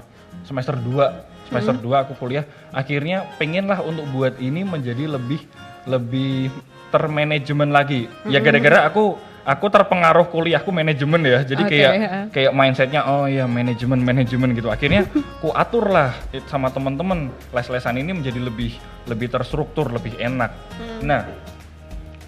semester 0.43 0.73
2 0.73 1.53
semester 1.53 1.77
2 1.77 2.03
aku 2.09 2.13
kuliah 2.17 2.45
akhirnya 2.73 3.29
pengen 3.37 3.69
lah 3.69 3.85
untuk 3.85 4.09
buat 4.13 4.41
ini 4.41 4.65
menjadi 4.65 5.05
lebih 5.09 5.45
lebih 5.85 6.49
termanajemen 6.89 7.69
lagi 7.69 8.09
ya 8.25 8.41
gara-gara 8.41 8.89
aku 8.89 9.17
aku 9.45 9.67
terpengaruh 9.69 10.27
kuliahku 10.31 10.71
manajemen 10.71 11.21
ya. 11.23 11.41
Jadi 11.45 11.63
Oke, 11.65 11.71
kayak 11.77 11.93
heeh. 11.95 12.25
kayak 12.33 12.53
mindsetnya 12.55 13.05
oh 13.07 13.27
ya 13.29 13.45
manajemen 13.45 14.01
manajemen 14.03 14.55
gitu. 14.57 14.69
Akhirnya 14.73 15.07
ku 15.43 15.53
atur 15.53 15.91
lah 15.91 16.15
sama 16.49 16.73
temen-temen. 16.73 17.31
Les-lesan 17.53 17.99
ini 17.99 18.17
menjadi 18.17 18.41
lebih 18.41 18.75
lebih 19.09 19.29
terstruktur 19.31 19.89
lebih 19.93 20.17
enak. 20.19 20.51
Nah 21.05 21.29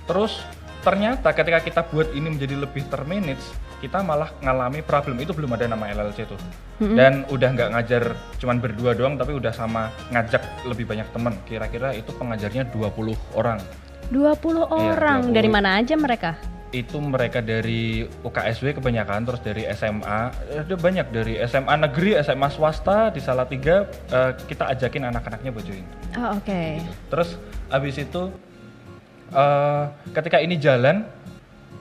terus 0.06 0.42
ternyata 0.80 1.30
ketika 1.36 1.60
kita 1.60 1.80
buat 1.92 2.10
ini 2.16 2.34
menjadi 2.34 2.56
lebih 2.56 2.88
termanage 2.88 3.44
kita 3.80 4.04
malah 4.04 4.28
ngalami 4.44 4.84
problem. 4.84 5.16
Itu 5.18 5.32
belum 5.32 5.56
ada 5.56 5.64
nama 5.64 5.88
LLC 5.88 6.28
tuh. 6.28 6.40
Dan 6.80 7.24
udah 7.32 7.48
nggak 7.52 7.70
ngajar 7.76 8.02
cuman 8.36 8.56
berdua 8.60 8.92
doang 8.92 9.16
tapi 9.16 9.32
udah 9.32 9.52
sama 9.52 9.88
ngajak 10.12 10.68
lebih 10.68 10.84
banyak 10.84 11.08
temen. 11.12 11.34
Kira-kira 11.48 11.96
itu 11.96 12.12
pengajarnya 12.12 12.68
20 12.72 13.16
orang. 13.36 13.60
20 14.12 14.68
orang. 14.68 15.20
20. 15.28 15.36
dari 15.36 15.48
mana 15.48 15.80
aja 15.80 15.96
mereka? 15.96 16.36
Itu 16.70 17.02
mereka 17.02 17.42
dari 17.42 18.02
UKSW 18.22 18.78
kebanyakan 18.78 19.26
terus 19.26 19.42
dari 19.42 19.66
SMA 19.74 20.20
ada 20.54 20.74
banyak 20.78 21.06
dari 21.10 21.34
SMA 21.42 21.74
negeri 21.82 22.14
SMA 22.22 22.46
swasta 22.46 23.10
di 23.10 23.18
Salatiga 23.18 23.90
eh, 24.06 24.32
kita 24.46 24.70
ajakin 24.70 25.10
anak-anaknya 25.10 25.50
buat 25.50 25.66
join 25.66 25.82
Oh, 26.14 26.38
oke. 26.38 26.62
gitu. 26.78 26.90
terus 27.10 27.34
habis 27.66 27.98
itu 27.98 28.30
eh, 29.34 29.84
ketika 30.14 30.38
ini 30.38 30.54
jalan 30.56 31.02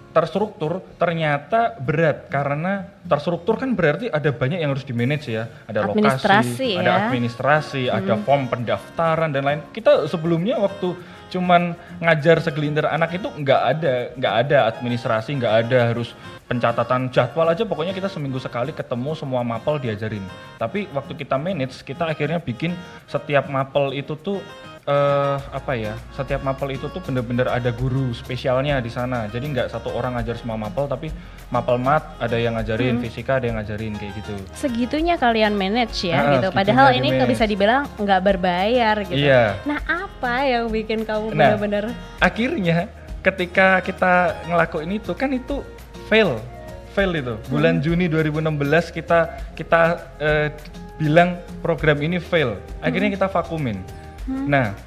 terstruktur 0.09 0.81
ternyata 0.97 1.77
berat. 1.77 2.27
Karena 2.27 2.85
terstruktur 3.05 3.57
kan 3.57 3.73
berarti 3.73 4.09
ada 4.09 4.29
banyak 4.33 4.59
yang 4.59 4.73
harus 4.73 4.85
di 4.85 4.93
manage 4.93 5.29
ya. 5.29 5.47
Ada 5.69 5.89
Administrasi 5.89 6.69
lokasi 6.69 6.79
ada 6.79 6.91
ya. 6.91 6.99
administrasi 7.07 7.81
ada 7.89 8.13
form 8.25 8.49
pendaftaran 8.49 9.29
dan 9.29 9.43
lain. 9.45 9.59
Kita 9.73 10.09
sebelumnya 10.09 10.57
waktu 10.57 10.97
cuman 11.29 11.77
ngajar 12.01 12.41
segelintir 12.41 12.89
anak 12.89 13.21
itu 13.21 13.29
nggak 13.29 13.61
ada 13.61 13.93
nggak 14.17 14.33
ada 14.45 14.57
administrasi 14.73 15.37
nggak 15.37 15.53
ada 15.61 15.93
harus 15.93 16.17
pencatatan 16.49 17.13
jadwal 17.13 17.45
aja. 17.45 17.63
Pokoknya 17.69 17.93
kita 17.93 18.09
seminggu 18.09 18.41
sekali 18.41 18.73
ketemu 18.73 19.13
semua 19.13 19.45
mapel 19.45 19.77
diajarin. 19.77 20.25
Tapi 20.57 20.89
waktu 20.89 21.13
kita 21.13 21.37
manage 21.37 21.85
kita 21.85 22.09
akhirnya 22.09 22.41
bikin 22.41 22.73
setiap 23.05 23.45
mapel 23.45 23.93
itu 23.93 24.17
tuh 24.17 24.41
eh 24.89 25.37
apa 25.53 25.77
ya 25.77 25.93
setiap 26.17 26.41
mapel 26.41 26.73
itu 26.73 26.89
tuh 26.89 26.97
bener-bener 26.97 27.45
ada 27.45 27.69
guru 27.69 28.09
spesialnya 28.09 28.81
di 28.81 28.89
sana. 28.89 29.29
Jadi 29.29 29.45
nggak 29.53 29.69
satu 29.69 29.93
orang 29.93 30.17
ngajar 30.17 30.33
semua 30.33 30.57
mapel 30.57 30.89
tapi 30.89 31.13
mapel 31.53 31.77
mat 31.77 32.17
ada 32.17 32.33
yang 32.33 32.57
ngajarin 32.57 32.97
fisika 32.97 33.37
ada 33.37 33.45
yang 33.53 33.61
ngajarin 33.61 33.93
kayak 33.93 34.17
gitu. 34.17 34.33
Segitunya 34.57 35.13
kalian 35.13 35.53
manage 35.53 36.09
ya 36.09 36.17
Ah, 36.17 36.41
gitu. 36.41 36.49
Padahal 36.49 36.97
ini 36.97 37.13
nggak 37.13 37.29
bisa 37.29 37.45
dibilang 37.45 37.85
nggak 38.01 38.21
berbayar 38.25 38.95
gitu. 39.05 39.29
Iya. 39.29 39.61
Nah, 39.61 39.77
apa 39.85 40.33
yang 40.49 40.65
bikin 40.73 41.05
kamu 41.05 41.37
Nah. 41.37 41.53
benar-benar 41.53 41.83
akhirnya 42.17 42.89
ketika 43.21 43.85
kita 43.85 44.41
ngelakuin 44.49 44.89
itu 44.97 45.13
kan 45.13 45.29
itu 45.29 45.61
fail 46.09 46.41
fail 46.97 47.13
itu. 47.13 47.37
Bulan 47.45 47.77
Juni 47.77 48.09
2016 48.09 48.89
kita 48.89 49.37
kita 49.53 49.81
eh, 50.17 50.49
bilang 50.97 51.37
program 51.61 52.01
ini 52.01 52.17
fail. 52.17 52.57
Akhirnya 52.81 53.13
kita 53.13 53.29
vakumin 53.29 53.77
nah 54.49 54.77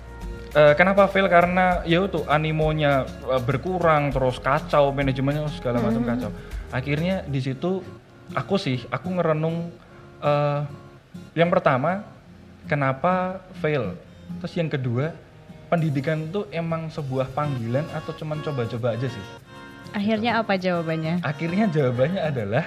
eh, 0.53 0.75
kenapa 0.77 1.09
fail? 1.09 1.27
Karena 1.27 1.81
ya 1.89 2.05
itu 2.05 2.23
animonya 2.29 3.09
eh, 3.29 3.43
berkurang 3.43 4.13
terus 4.13 4.39
kacau 4.39 4.93
manajemennya 4.93 5.49
segala 5.53 5.81
macam 5.81 6.03
kacau. 6.05 6.31
Akhirnya 6.73 7.25
di 7.25 7.41
situ 7.41 7.85
aku 8.33 8.57
sih 8.57 8.85
aku 8.89 9.09
ngerenung 9.19 9.73
eh, 10.23 10.61
yang 11.37 11.51
pertama 11.53 12.05
kenapa 12.69 13.43
fail? 13.61 13.97
Terus 14.41 14.55
yang 14.57 14.71
kedua 14.73 15.13
pendidikan 15.73 16.29
itu 16.29 16.45
emang 16.53 16.93
sebuah 16.93 17.33
panggilan 17.33 17.85
atau 17.97 18.13
cuman 18.13 18.45
coba-coba 18.45 18.97
aja 18.97 19.09
sih? 19.09 19.27
Akhirnya 19.93 20.41
apa 20.41 20.57
jawabannya? 20.57 21.21
akhirnya 21.21 21.69
jawabannya 21.69 22.21
adalah 22.21 22.65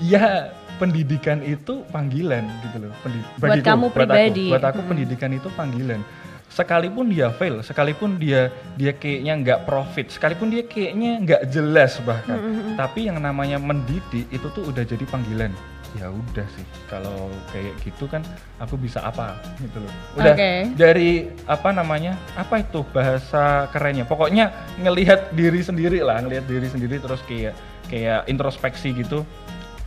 ya 0.00 0.48
pendidikan 0.82 1.38
itu 1.40 1.86
panggilan 1.88 2.42
gitu 2.60 2.76
loh 2.82 2.92
Pendi- 3.00 3.22
Buat 3.38 3.50
bagiku, 3.54 3.66
kamu 3.70 3.78
buat 3.78 3.86
aku, 3.86 3.96
pribadi. 4.02 4.46
buat 4.50 4.64
aku 4.66 4.80
pendidikan 4.82 5.30
itu 5.30 5.48
panggilan. 5.54 6.02
Sekalipun 6.50 7.08
dia 7.08 7.32
fail 7.32 7.64
sekalipun 7.64 8.20
dia 8.20 8.52
dia 8.76 8.92
kayaknya 8.92 9.32
nggak 9.40 9.60
profit 9.64 10.12
sekalipun 10.12 10.52
dia 10.52 10.60
kayaknya 10.62 11.16
nggak 11.24 11.42
jelas 11.48 11.96
bahkan 12.02 12.36
tapi 12.76 13.08
yang 13.08 13.16
namanya 13.16 13.56
mendidik 13.56 14.28
itu 14.28 14.46
tuh 14.50 14.68
udah 14.68 14.82
jadi 14.82 15.00
panggilan. 15.06 15.48
Ya 15.92 16.08
udah 16.08 16.44
sih 16.52 16.64
kalau 16.88 17.28
kayak 17.48 17.72
gitu 17.80 18.04
kan 18.04 18.20
aku 18.58 18.76
bisa 18.76 19.00
apa 19.00 19.32
gitu 19.60 19.80
loh. 19.80 19.92
Udah 20.16 20.32
Oke. 20.32 20.52
dari 20.72 21.10
apa 21.44 21.68
namanya 21.70 22.20
apa 22.34 22.60
itu 22.60 22.84
bahasa 22.90 23.68
kerennya? 23.68 24.04
Pokoknya 24.04 24.52
ngelihat 24.76 25.32
diri 25.32 25.60
sendiri 25.60 26.00
lah 26.00 26.20
ngelihat 26.20 26.44
diri 26.44 26.68
sendiri 26.68 26.96
terus 26.96 27.20
kayak 27.24 27.56
kayak 27.88 28.24
introspeksi 28.24 28.92
gitu 28.92 29.24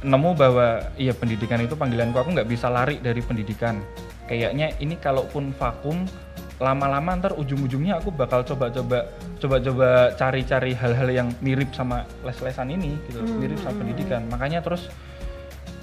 nemu 0.05 0.37
bahwa 0.37 0.85
iya 0.95 1.11
pendidikan 1.17 1.57
itu 1.65 1.73
panggilanku. 1.73 2.21
Aku 2.21 2.29
nggak 2.37 2.47
bisa 2.47 2.69
lari 2.69 3.01
dari 3.01 3.19
pendidikan. 3.25 3.81
Kayaknya 4.29 4.77
ini 4.77 4.95
kalaupun 5.01 5.51
vakum 5.57 6.05
lama-lama 6.55 7.19
ntar 7.19 7.35
ujung-ujungnya 7.35 7.99
aku 7.99 8.15
bakal 8.15 8.39
coba-coba 8.47 9.11
coba-coba 9.43 10.15
cari-cari 10.15 10.71
hal-hal 10.71 11.11
yang 11.11 11.27
mirip 11.43 11.73
sama 11.75 12.07
les-lesan 12.23 12.71
ini 12.71 12.95
gitu. 13.09 13.25
Mirip 13.25 13.59
sama 13.59 13.83
pendidikan. 13.83 14.21
Makanya 14.29 14.61
terus 14.61 14.87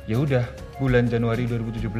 ya 0.06 0.16
udah 0.16 0.46
bulan 0.78 1.10
Januari 1.10 1.44
2017 1.44 1.92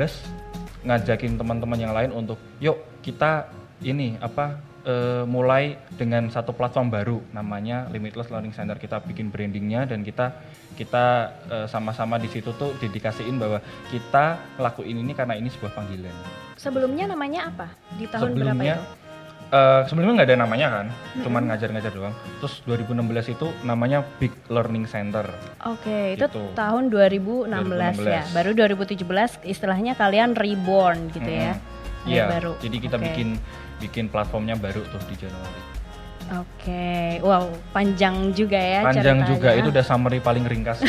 ngajakin 0.82 1.38
teman-teman 1.38 1.78
yang 1.78 1.94
lain 1.94 2.10
untuk 2.10 2.38
yuk 2.58 2.82
kita 3.04 3.46
ini 3.86 4.18
apa 4.18 4.58
eh, 4.86 5.24
mulai 5.26 5.78
dengan 5.94 6.30
satu 6.30 6.54
platform 6.54 6.88
baru. 6.88 7.18
Namanya 7.34 7.90
Limitless 7.90 8.30
Learning 8.30 8.54
Center. 8.54 8.78
Kita 8.78 9.02
bikin 9.02 9.28
brandingnya 9.28 9.86
dan 9.86 10.02
kita 10.02 10.32
kita 10.72 11.04
eh, 11.46 11.66
sama-sama 11.66 12.16
di 12.16 12.26
situ 12.26 12.52
tuh 12.52 12.72
dedikasiin 12.76 13.36
bahwa 13.36 13.58
kita 13.88 14.24
ngelakuin 14.56 14.96
ini 14.96 15.12
karena 15.12 15.34
ini 15.34 15.48
sebuah 15.48 15.72
panggilan 15.72 16.14
Sebelumnya 16.54 17.06
namanya 17.06 17.48
apa? 17.48 17.66
Di 17.92 18.06
tahun 18.06 18.32
berapa 18.32 18.54
sebelumnya 18.54 18.74
itu? 18.74 18.84
eh, 19.50 19.80
sebelumnya 19.84 20.12
nggak 20.14 20.28
ada 20.28 20.38
namanya 20.38 20.66
kan 20.70 20.86
cuman 21.20 21.42
ngajar-ngajar 21.44 21.92
doang 21.92 22.14
terus 22.38 22.64
2016 22.64 22.96
itu 23.30 23.46
namanya 23.62 24.00
Big 24.16 24.32
Learning 24.46 24.84
Center 24.84 25.28
Oke, 25.62 26.16
itu 26.16 26.24
Gitu. 26.24 26.42
tahun 26.54 26.88
2016, 26.88 28.00
ya. 28.00 28.24
2016. 28.24 28.32
Baru 28.32 28.50
2017 28.54 29.44
istilahnya 29.44 29.92
kalian 29.92 30.32
reborn 30.32 31.12
gitu 31.12 31.28
ya. 31.28 31.52
Mm-mm. 31.52 31.70
Kayak 32.02 32.16
Iya, 32.18 32.24
baru. 32.28 32.52
jadi 32.58 32.76
kita 32.80 32.96
Oke. 32.96 33.04
bikin 33.06 33.28
bikin 33.78 34.04
platformnya 34.08 34.54
baru 34.54 34.82
tuh 34.88 34.98
di 35.06 35.14
Januari. 35.14 35.60
Oke, 36.32 36.88
wow, 37.20 37.44
panjang 37.70 38.32
juga 38.32 38.56
ya 38.56 38.80
Panjang 38.82 39.20
ceritanya. 39.20 39.28
juga, 39.28 39.48
itu 39.52 39.68
udah 39.68 39.84
summary 39.84 40.16
paling 40.16 40.42
ringkas. 40.42 40.80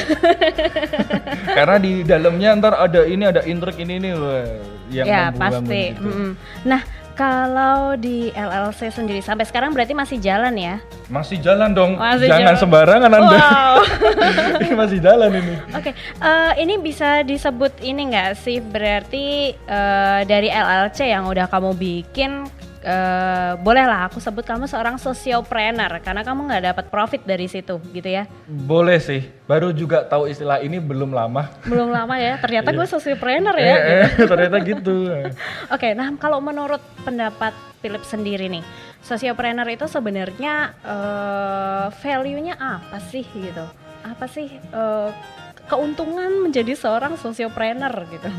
Karena 1.58 1.76
di 1.78 2.02
dalamnya 2.02 2.56
ntar 2.56 2.74
ada 2.78 3.04
ini 3.04 3.24
ada 3.24 3.44
intrik 3.44 3.76
ini 3.78 4.00
ini 4.00 4.10
wah, 4.14 4.48
yang 4.88 5.06
ya 5.06 5.22
pasti. 5.30 5.92
gitu. 5.92 6.00
Mm-mm. 6.02 6.32
Nah, 6.64 6.82
kalau 7.14 7.94
di 7.94 8.32
LLC 8.32 8.90
sendiri 8.90 9.20
sampai 9.20 9.44
sekarang 9.44 9.70
berarti 9.70 9.92
masih 9.92 10.18
jalan 10.18 10.56
ya? 10.56 10.76
Masih 11.08 11.38
jalan 11.38 11.70
dong, 11.72 11.94
Masih 11.94 12.26
jangan 12.26 12.56
jalan. 12.56 12.58
sembarangan 12.58 13.12
Anda. 13.12 13.38
Wow. 13.38 13.76
Ini 14.64 14.74
masih 14.74 15.00
jalan 15.00 15.30
ini. 15.30 15.56
Oke, 15.74 15.92
eh, 15.94 16.52
ini 16.58 16.80
bisa 16.80 17.22
disebut 17.22 17.78
ini 17.82 18.10
nggak 18.10 18.34
sih 18.36 18.58
berarti 18.58 19.26
eh, 19.54 20.20
dari 20.24 20.48
LLC 20.48 21.06
yang 21.06 21.28
udah 21.28 21.46
kamu 21.46 21.76
bikin, 21.76 22.48
eh, 22.84 23.52
bolehlah 23.64 24.12
aku 24.12 24.20
sebut 24.20 24.44
kamu 24.44 24.68
seorang 24.68 25.00
sociopreneur 25.00 26.04
karena 26.04 26.22
kamu 26.22 26.52
nggak 26.52 26.64
dapat 26.70 26.86
profit 26.92 27.24
dari 27.24 27.48
situ, 27.48 27.80
gitu 27.96 28.10
ya? 28.12 28.28
Boleh 28.46 29.00
sih, 29.00 29.24
baru 29.48 29.72
juga 29.72 30.04
tahu 30.04 30.28
istilah 30.28 30.60
ini 30.60 30.78
belum 30.84 31.16
lama. 31.16 31.48
Belum 31.64 31.90
lama 31.90 32.20
ya, 32.20 32.36
ternyata 32.38 32.76
gue 32.76 32.88
sociopreneur 32.88 33.56
ya. 33.56 33.64
Eh, 33.64 33.76
gitu. 33.80 34.22
eh, 34.24 34.28
ternyata 34.32 34.58
gitu. 34.62 34.96
Oke, 35.74 35.96
nah 35.96 36.12
kalau 36.20 36.44
menurut 36.44 36.84
pendapat 37.08 37.56
Philip 37.80 38.04
sendiri 38.04 38.52
nih, 38.52 38.64
sociopreneur 39.00 39.68
itu 39.72 39.88
sebenarnya 39.88 40.76
eh, 40.84 41.88
value-nya 42.04 42.60
apa 42.60 43.00
sih 43.00 43.24
gitu? 43.24 43.66
Apa 44.04 44.28
sih 44.28 44.52
eh, 44.52 45.10
keuntungan 45.72 46.44
menjadi 46.44 46.76
seorang 46.76 47.16
sociopreneur 47.16 47.96
gitu? 48.12 48.30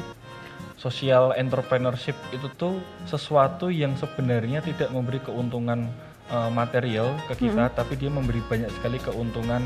Social 0.84 1.32
entrepreneurship 1.40 2.12
itu 2.28 2.44
tuh 2.60 2.76
sesuatu 3.08 3.72
yang 3.72 3.96
sebenarnya 3.96 4.60
tidak 4.60 4.92
memberi 4.92 5.16
keuntungan 5.24 5.88
eh, 6.28 6.50
material 6.52 7.16
ke 7.24 7.48
kita, 7.48 7.72
tapi 7.72 7.96
dia 7.96 8.12
memberi 8.12 8.44
banyak 8.44 8.68
sekali 8.68 9.00
keuntungan 9.00 9.64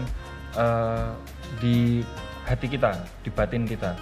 eh, 0.54 1.10
di 1.58 2.06
hati 2.46 2.70
kita, 2.70 2.94
di 3.26 3.34
batin 3.34 3.66
kita. 3.66 3.98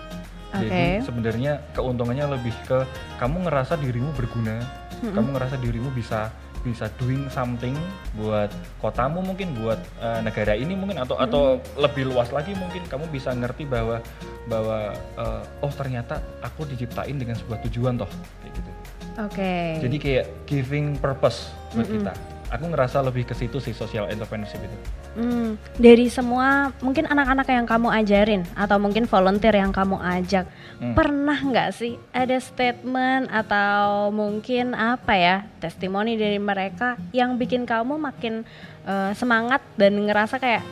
Jadi 0.61 0.68
Oke. 0.68 1.08
sebenarnya 1.08 1.52
keuntungannya 1.73 2.37
lebih 2.37 2.52
ke 2.68 2.85
kamu 3.16 3.49
ngerasa 3.49 3.80
dirimu 3.80 4.12
berguna, 4.12 4.61
kamu 5.00 5.37
ngerasa 5.37 5.56
dirimu 5.56 5.88
bisa 5.96 6.28
bisa 6.63 6.89
doing 7.01 7.27
something 7.33 7.75
buat 8.17 8.49
kotamu 8.81 9.25
mungkin 9.25 9.57
buat 9.59 9.81
eh, 10.01 10.21
negara 10.25 10.55
ini 10.57 10.73
mungkin 10.77 11.01
atau 11.01 11.17
atau 11.19 11.43
lebih 11.77 12.09
luas 12.09 12.31
lagi 12.31 12.55
mungkin 12.57 12.85
kamu 12.87 13.09
bisa 13.11 13.35
ngerti 13.35 13.67
bahwa 13.67 14.01
bahwa 14.47 14.95
eh, 14.95 15.43
oh 15.65 15.73
ternyata 15.73 16.23
aku 16.41 16.69
diciptain 16.69 17.17
dengan 17.19 17.37
sebuah 17.37 17.61
tujuan 17.69 17.99
toh 17.99 18.11
kayak 18.43 18.53
gitu. 18.55 18.71
Oke. 19.17 19.55
Jadi 19.81 19.97
kayak 19.97 20.27
giving 20.45 21.01
purpose 21.01 21.49
buat 21.73 21.89
kita. 21.89 22.13
Aku 22.47 22.71
ngerasa 22.71 23.03
lebih 23.03 23.26
ke 23.26 23.35
situ 23.35 23.59
sih 23.59 23.75
social 23.75 24.07
entrepreneurship 24.07 24.62
itu. 24.62 24.76
Hmm, 25.17 25.59
dari 25.75 26.07
semua 26.07 26.71
mungkin 26.79 27.03
anak-anak 27.05 27.49
yang 27.49 27.67
kamu 27.67 27.88
ajarin 27.91 28.43
atau 28.55 28.79
mungkin 28.79 29.05
volunteer 29.05 29.57
yang 29.57 29.75
kamu 29.75 29.99
ajak, 29.99 30.47
Hmm. 30.76 30.93
pernah 30.93 31.35
nggak 31.35 31.73
sih 31.73 31.97
ada 32.12 32.37
statement 32.37 33.33
atau 33.33 34.12
mungkin 34.12 34.76
apa 34.76 35.17
ya 35.17 35.37
testimoni 35.57 36.15
dari 36.15 36.37
mereka 36.37 37.00
yang 37.11 37.35
bikin 37.35 37.65
kamu 37.65 37.97
makin 37.97 38.45
eh, 38.85 39.11
semangat 39.17 39.65
dan 39.75 39.97
ngerasa 39.97 40.37
kayak 40.37 40.62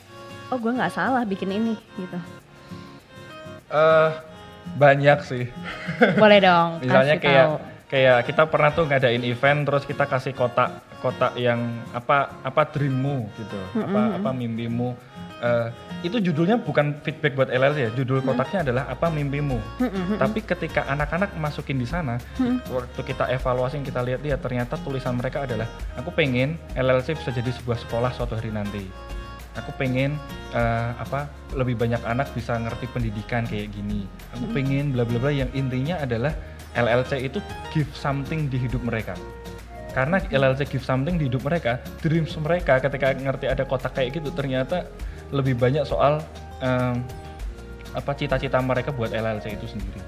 oh 0.52 0.60
gue 0.60 0.70
nggak 0.70 0.92
salah 0.92 1.24
bikin 1.24 1.50
ini 1.50 1.74
gitu. 1.96 2.18
Eh 3.72 4.10
banyak 4.76 5.18
sih. 5.24 5.44
Boleh 6.14 6.38
dong. 6.38 6.78
Misalnya 6.84 7.16
kayak 7.18 7.46
tahu. 7.48 7.56
kayak 7.90 8.18
kita 8.28 8.42
pernah 8.46 8.70
tuh 8.70 8.84
ngadain 8.86 9.24
event 9.24 9.64
terus 9.64 9.82
kita 9.82 10.04
kasih 10.04 10.30
kotak 10.30 10.70
kotak 11.04 11.36
yang 11.36 11.60
apa 11.92 12.32
apa 12.40 12.64
dreammu 12.72 13.28
gitu, 13.36 13.60
apa 13.76 14.16
apa 14.16 14.30
mimpimu. 14.32 14.96
Eh, 15.44 15.68
itu 16.08 16.16
judulnya 16.24 16.56
bukan 16.56 17.04
feedback 17.04 17.36
buat 17.36 17.52
LLC 17.52 17.78
ya, 17.84 17.90
judul 17.92 18.24
kotaknya 18.24 18.64
adalah 18.64 18.88
apa 18.88 19.12
mimpimu. 19.12 19.60
Tapi 20.16 20.40
ketika 20.40 20.88
anak-anak 20.88 21.36
masukin 21.36 21.76
di 21.76 21.84
sana, 21.84 22.16
waktu 22.72 23.00
kita 23.04 23.28
evaluasi 23.28 23.84
kita 23.84 24.00
lihat-lihat 24.00 24.40
ternyata 24.40 24.80
tulisan 24.80 25.20
mereka 25.20 25.44
adalah 25.44 25.68
aku 26.00 26.08
pengen 26.16 26.56
LLC 26.72 27.20
bisa 27.20 27.28
jadi 27.28 27.52
sebuah 27.52 27.76
sekolah 27.84 28.10
suatu 28.16 28.40
hari 28.40 28.48
nanti. 28.48 28.88
Aku 29.60 29.70
pengen 29.76 30.16
eh, 30.56 30.90
apa 30.96 31.28
lebih 31.52 31.76
banyak 31.76 32.00
anak 32.08 32.32
bisa 32.32 32.56
ngerti 32.56 32.88
pendidikan 32.88 33.44
kayak 33.44 33.68
gini. 33.68 34.08
Aku 34.32 34.48
pengen 34.56 34.96
bla 34.96 35.04
bla 35.04 35.20
bla 35.20 35.28
yang 35.28 35.52
intinya 35.52 36.00
adalah 36.00 36.32
LLC 36.74 37.30
itu 37.30 37.38
give 37.70 37.90
something 37.94 38.48
di 38.48 38.58
hidup 38.58 38.80
mereka. 38.82 39.14
Karena 39.94 40.18
LLC 40.18 40.66
give 40.66 40.82
something 40.82 41.14
di 41.14 41.30
hidup 41.30 41.46
mereka, 41.46 41.78
dreams 42.02 42.34
mereka 42.42 42.82
ketika 42.82 43.14
ngerti 43.14 43.46
ada 43.46 43.62
kotak 43.62 43.94
kayak 43.94 44.18
gitu 44.18 44.34
ternyata 44.34 44.90
lebih 45.30 45.54
banyak 45.54 45.86
soal 45.86 46.18
em, 46.58 46.98
apa 47.94 48.10
cita-cita 48.18 48.58
mereka 48.58 48.90
buat 48.90 49.14
LLC 49.14 49.54
itu 49.54 49.70
sendiri. 49.70 50.02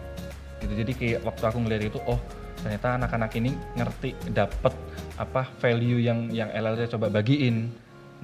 Gitu. 0.58 0.72
Jadi 0.74 0.92
kayak 0.92 1.20
waktu 1.22 1.44
aku 1.46 1.58
ngeliat 1.62 1.82
itu, 1.86 1.98
oh 2.10 2.18
ternyata 2.66 2.98
anak-anak 2.98 3.30
ini 3.38 3.54
ngerti 3.78 4.18
dapet 4.34 4.74
apa 5.22 5.46
value 5.62 6.02
yang 6.02 6.34
yang 6.34 6.50
LLC 6.50 6.90
coba 6.90 7.06
bagiin. 7.06 7.70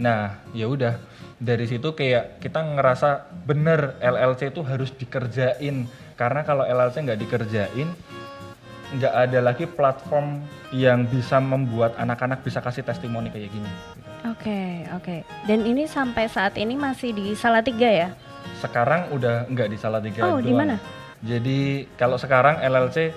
Nah, 0.02 0.40
ya 0.56 0.66
udah 0.66 0.98
dari 1.38 1.68
situ 1.68 1.94
kayak 1.94 2.42
kita 2.42 2.58
ngerasa 2.58 3.30
bener 3.46 3.98
LLC 4.02 4.50
itu 4.50 4.66
harus 4.66 4.90
dikerjain 4.94 5.86
karena 6.18 6.40
kalau 6.42 6.64
LLC 6.66 7.02
nggak 7.02 7.20
dikerjain 7.22 7.88
nggak 8.92 9.14
ada 9.14 9.38
lagi 9.40 9.64
platform 9.64 10.44
yang 10.70 11.08
bisa 11.08 11.40
membuat 11.40 11.96
anak-anak 11.96 12.44
bisa 12.44 12.60
kasih 12.60 12.84
testimoni 12.84 13.32
kayak 13.32 13.48
gini. 13.48 13.70
Oke 14.28 14.84
oke. 14.92 15.16
Dan 15.48 15.64
ini 15.64 15.88
sampai 15.88 16.28
saat 16.28 16.54
ini 16.54 16.76
masih 16.76 17.10
di 17.10 17.32
Salatiga 17.32 17.88
ya? 17.88 18.08
Sekarang 18.60 19.10
udah 19.10 19.48
nggak 19.48 19.68
di 19.68 19.78
Salatiga 19.80 20.28
Oh, 20.28 20.38
di 20.38 20.52
mana? 20.52 20.76
Jadi 21.22 21.88
kalau 21.96 22.18
sekarang 22.18 22.60
LLC 22.60 23.10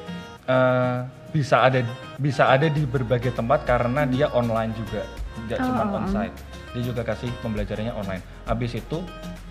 eh, 0.46 0.98
bisa 1.30 1.68
ada 1.68 1.84
bisa 2.16 2.48
ada 2.48 2.72
di 2.72 2.88
berbagai 2.88 3.36
tempat 3.36 3.68
karena 3.68 4.08
dia 4.08 4.32
online 4.32 4.72
juga, 4.74 5.04
nggak 5.46 5.60
Oh, 5.60 5.66
cuma 5.68 5.84
oh, 5.84 6.00
onsite. 6.02 6.36
Dia 6.72 6.84
juga 6.84 7.02
kasih 7.04 7.32
pembelajarannya 7.40 7.94
online. 7.94 8.24
Habis 8.48 8.80
itu 8.80 9.04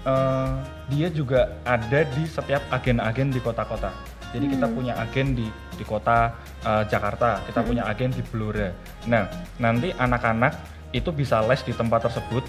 eh, 0.05 0.51
dia 0.89 1.09
juga 1.13 1.53
ada 1.63 2.01
di 2.03 2.25
setiap 2.25 2.65
agen-agen 2.73 3.29
di 3.29 3.39
kota-kota. 3.39 3.93
Jadi 4.35 4.51
kita 4.51 4.67
Hmm. 4.67 4.75
punya 4.75 4.95
agen 4.99 5.39
di 5.39 5.47
di 5.75 5.85
kota 5.85 6.33
eh, 6.63 6.83
Jakarta, 6.89 7.43
kita 7.45 7.61
punya 7.63 7.85
agen 7.85 8.11
di 8.11 8.23
Blora. 8.23 8.71
Nah 9.11 9.27
nanti 9.59 9.91
anak-anak 9.91 10.53
itu 10.95 11.11
bisa 11.11 11.43
les 11.43 11.59
di 11.67 11.75
tempat 11.75 12.07
tersebut, 12.07 12.47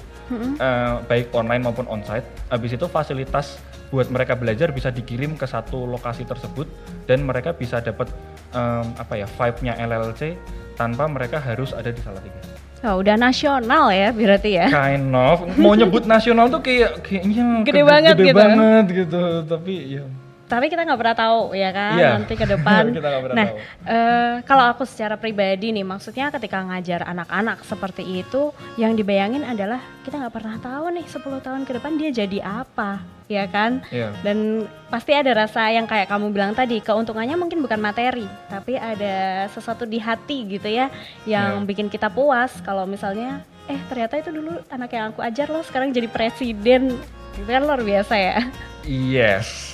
eh, 0.61 0.93
baik 1.09 1.33
online 1.33 1.65
maupun 1.65 1.89
onsite. 1.89 2.25
Habis 2.49 2.77
itu 2.77 2.85
fasilitas 2.85 3.57
buat 3.89 4.09
mereka 4.09 4.33
belajar 4.33 4.69
bisa 4.69 4.89
dikirim 4.89 5.37
ke 5.37 5.45
satu 5.45 5.85
lokasi 5.85 6.25
tersebut 6.25 6.65
dan 7.05 7.21
mereka 7.21 7.53
bisa 7.53 7.79
dapat 7.79 8.09
em, 8.51 8.85
apa 8.97 9.13
ya 9.13 9.27
vibe-nya 9.29 9.77
LLC 9.77 10.35
tanpa 10.73 11.05
mereka 11.05 11.37
harus 11.37 11.71
ada 11.71 11.93
di 11.93 12.01
Salatiga. 12.01 12.41
Oh, 12.83 12.99
udah 13.01 13.15
nasional 13.17 13.89
ya 13.89 14.09
berarti 14.11 14.57
ya? 14.57 14.67
Kind 14.69 15.13
of 15.15 15.47
mau 15.57 15.73
nyebut 15.73 16.05
nasional 16.11 16.49
tuh 16.49 16.61
kayak 16.61 17.01
kayaknya 17.01 17.61
Gede 17.65 17.81
banget 17.81 18.15
gede 18.19 18.25
gitu. 18.29 18.37
banget 18.37 18.85
gitu, 19.05 19.21
tapi 19.47 19.73
ya 20.01 20.05
Tapi 20.45 20.69
kita 20.69 20.85
nggak 20.85 20.99
pernah 20.99 21.17
tahu 21.17 21.39
ya 21.51 21.69
kan 21.69 21.97
Iya. 21.97 22.09
nanti 22.15 22.33
ke 22.33 22.45
depan. 22.53 22.93
Nah, 23.33 23.49
eh, 23.83 24.33
kalau 24.41 24.65
aku 24.69 24.85
secara 24.85 25.17
pribadi 25.17 25.69
nih, 25.69 25.81
maksudnya 25.81 26.29
ketika 26.29 26.61
ngajar 26.61 27.01
anak-anak 27.03 27.61
seperti 27.61 28.21
itu, 28.21 28.49
yang 28.75 28.93
dibayangin 28.93 29.41
adalah 29.41 29.81
kita 30.01 30.15
nggak 30.15 30.31
pernah 30.31 30.55
tahu 30.57 30.85
nih 30.93 31.05
10 31.05 31.41
tahun 31.41 31.61
ke 31.63 31.71
depan 31.75 31.91
dia 31.95 32.09
jadi 32.15 32.39
apa, 32.41 33.01
ya 33.25 33.45
kan? 33.45 33.81
Iya. 33.89 34.13
Dan 34.21 34.63
pasti 34.87 35.11
ada 35.11 35.33
rasa 35.35 35.65
yang 35.67 35.83
kayak 35.83 36.05
kamu 36.05 36.29
bilang 36.29 36.53
tadi, 36.53 36.77
keuntungannya 36.77 37.33
mungkin 37.35 37.59
bukan 37.59 37.81
materi, 37.81 38.29
tapi 38.45 38.77
ada 38.77 39.49
sesuatu 39.49 39.83
di 39.83 39.97
hati 39.97 40.45
gitu 40.47 40.69
ya, 40.69 40.93
yang 41.25 41.61
Iya. 41.61 41.65
bikin 41.65 41.89
kita 41.89 42.07
puas. 42.07 42.53
Kalau 42.61 42.85
misalnya, 42.85 43.41
eh 43.65 43.81
ternyata 43.89 44.15
itu 44.15 44.29
dulu 44.29 44.61
anak 44.69 44.89
yang 44.89 45.09
aku 45.09 45.19
ajar 45.19 45.49
loh, 45.49 45.65
sekarang 45.65 45.89
jadi 45.89 46.05
presiden, 46.05 47.01
itu 47.33 47.43
kan 47.43 47.65
luar 47.65 47.81
biasa 47.81 48.13
ya. 48.15 48.37
Yes. 48.85 49.73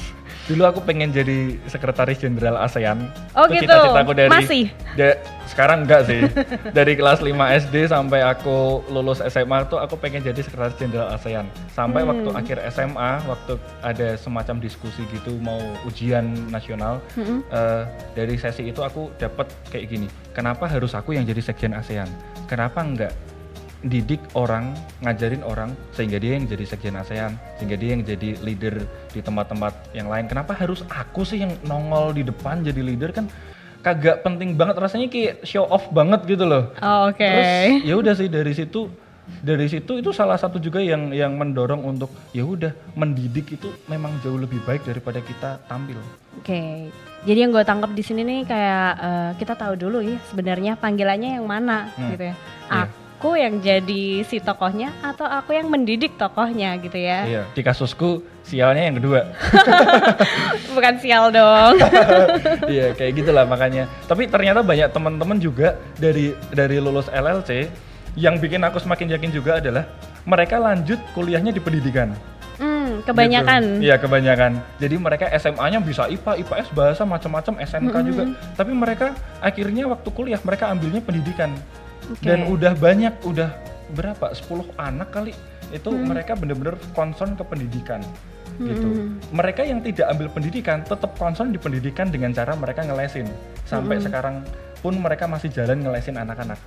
Dulu 0.51 0.67
aku 0.67 0.83
pengen 0.83 1.09
jadi 1.09 1.55
sekretaris 1.65 2.19
jenderal 2.19 2.59
ASEAN. 2.59 3.07
Oh 3.31 3.47
Itu 3.47 3.55
gitu. 3.57 3.71
Cita-citaku 3.71 4.11
dari 4.11 4.27
Masih? 4.27 4.65
da- 4.93 5.15
sekarang 5.47 5.83
enggak 5.83 6.03
sih. 6.05 6.27
dari 6.77 6.93
kelas 6.93 7.19
5 7.19 7.31
SD 7.61 7.87
sampai 7.87 8.19
aku 8.19 8.83
lulus 8.87 9.19
SMA 9.21 9.63
tuh 9.65 9.79
aku 9.79 9.95
pengen 9.95 10.19
jadi 10.19 10.35
sekretaris 10.37 10.75
jenderal 10.75 11.07
ASEAN. 11.09 11.47
Sampai 11.69 12.03
Hmm. 12.03 12.11
waktu 12.11 12.29
akhir 12.35 12.57
SMA, 12.69 13.23
waktu 13.25 13.53
ada 13.79 14.15
semacam 14.15 14.59
diskusi 14.59 15.07
gitu 15.09 15.39
mau 15.39 15.59
ujian 15.83 16.27
nasional. 16.47 16.99
Hmm. 17.13 17.39
eh, 17.45 17.83
dari 18.11 18.35
sesi 18.35 18.67
itu 18.67 18.79
aku 18.79 19.07
dapat 19.15 19.47
kayak 19.67 19.87
gini. 19.87 20.07
Kenapa 20.31 20.67
harus 20.67 20.91
aku 20.91 21.13
yang 21.13 21.23
jadi 21.23 21.39
sekjen 21.39 21.71
ASEAN? 21.71 22.11
Kenapa 22.45 22.83
enggak 22.83 23.15
didik 23.81 24.21
orang, 24.37 24.77
ngajarin 25.01 25.41
orang 25.41 25.73
sehingga 25.91 26.21
dia 26.21 26.37
yang 26.37 26.45
jadi 26.45 26.63
sekjen 26.63 26.93
ASEAN, 26.93 27.33
sehingga 27.57 27.77
dia 27.77 27.97
yang 27.97 28.05
jadi 28.05 28.37
leader 28.45 28.85
di 29.09 29.19
tempat-tempat 29.19 29.73
yang 29.91 30.05
lain. 30.05 30.29
Kenapa 30.29 30.53
harus 30.53 30.85
aku 30.85 31.25
sih 31.25 31.41
yang 31.41 31.57
nongol 31.65 32.13
di 32.13 32.21
depan 32.21 32.61
jadi 32.61 32.77
leader 32.77 33.09
kan 33.09 33.25
kagak 33.81 34.21
penting 34.21 34.53
banget 34.53 34.77
rasanya 34.77 35.09
kayak 35.09 35.41
show 35.41 35.65
off 35.65 35.89
banget 35.89 36.21
gitu 36.29 36.45
loh. 36.45 36.69
Oh, 36.77 37.09
Oke. 37.09 37.25
Terus 37.25 37.81
ya 37.81 37.93
udah 37.97 38.13
sih 38.13 38.29
dari 38.29 38.53
situ 38.53 38.85
dari 39.41 39.65
situ 39.65 39.97
itu 39.97 40.11
salah 40.13 40.37
satu 40.37 40.61
juga 40.61 40.77
yang 40.83 41.09
yang 41.09 41.33
mendorong 41.33 41.81
untuk 41.81 42.13
ya 42.29 42.45
udah 42.45 42.69
mendidik 42.93 43.57
itu 43.57 43.73
memang 43.89 44.13
jauh 44.21 44.37
lebih 44.37 44.61
baik 44.69 44.85
daripada 44.85 45.17
kita 45.17 45.57
tampil. 45.65 45.97
Oke. 46.37 46.93
Jadi 47.25 47.37
yang 47.37 47.49
gue 47.49 47.65
tangkap 47.65 47.89
di 47.93 48.05
sini 48.05 48.21
nih 48.21 48.39
kayak 48.45 48.87
eh, 49.01 49.31
kita 49.41 49.57
tahu 49.57 49.73
dulu 49.73 50.05
ya 50.05 50.21
sebenarnya 50.29 50.77
panggilannya 50.77 51.41
yang 51.41 51.45
mana 51.49 51.89
Hmm. 51.97 52.13
gitu 52.13 52.23
ya. 52.29 52.35
Iya. 52.69 52.85
Aku 53.21 53.37
yang 53.37 53.61
jadi 53.61 54.25
si 54.25 54.41
tokohnya 54.41 54.97
atau 55.05 55.29
aku 55.29 55.53
yang 55.53 55.69
mendidik 55.69 56.17
tokohnya 56.17 56.73
gitu 56.81 56.97
ya. 56.97 57.21
Iya, 57.29 57.41
di 57.53 57.61
kasusku 57.61 58.25
sialnya 58.41 58.89
yang 58.89 58.97
kedua. 58.97 59.29
Bukan 60.73 60.97
sial 60.97 61.29
dong. 61.29 61.77
Iya, 62.73 62.97
kayak 62.97 63.21
gitulah 63.21 63.45
makanya. 63.45 63.85
Tapi 64.09 64.25
ternyata 64.25 64.65
banyak 64.65 64.89
teman-teman 64.89 65.37
juga 65.37 65.77
dari 66.01 66.33
dari 66.49 66.81
lulus 66.81 67.13
LLC 67.13 67.69
yang 68.17 68.41
bikin 68.41 68.65
aku 68.65 68.81
semakin 68.81 69.13
yakin 69.13 69.29
juga 69.29 69.61
adalah 69.61 69.85
mereka 70.25 70.57
lanjut 70.57 70.97
kuliahnya 71.13 71.53
di 71.53 71.61
pendidikan. 71.61 72.17
hmm, 72.57 73.05
kebanyakan. 73.05 73.61
Gitu. 73.77 73.85
Iya, 73.85 74.01
kebanyakan. 74.01 74.51
Jadi 74.81 74.95
mereka 74.97 75.29
SMA-nya 75.37 75.77
bisa 75.77 76.09
IPA, 76.09 76.41
IPS, 76.41 76.73
bahasa 76.73 77.05
macam-macam, 77.05 77.53
SMK 77.69 77.95
juga. 78.01 78.33
Tapi 78.57 78.73
mereka 78.73 79.13
akhirnya 79.45 79.85
waktu 79.85 80.09
kuliah 80.09 80.41
mereka 80.41 80.73
ambilnya 80.73 81.05
pendidikan. 81.05 81.53
Oke. 82.09 82.25
Dan 82.25 82.49
udah 82.49 82.73
banyak, 82.73 83.13
udah 83.21 83.49
berapa? 83.91 84.31
10 84.31 84.71
anak 84.79 85.11
kali 85.11 85.35
itu 85.69 85.89
mereka 85.91 86.33
bener-bener 86.33 86.75
concern 86.91 87.35
ke 87.35 87.43
pendidikan. 87.43 88.01
gitu. 88.61 89.15
Mereka 89.33 89.65
yang 89.65 89.81
tidak 89.81 90.11
ambil 90.11 90.27
pendidikan 90.29 90.83
tetap 90.85 91.17
concern 91.17 91.49
di 91.49 91.57
pendidikan 91.57 92.13
dengan 92.13 92.29
cara 92.29 92.53
mereka 92.53 92.85
ngelesin. 92.85 93.25
Sampai 93.65 93.97
sekarang 93.97 94.45
pun 94.83 94.93
mereka 94.97 95.25
masih 95.25 95.49
jalan 95.49 95.81
ngelesin 95.81 96.19
anak-anak. 96.19 96.59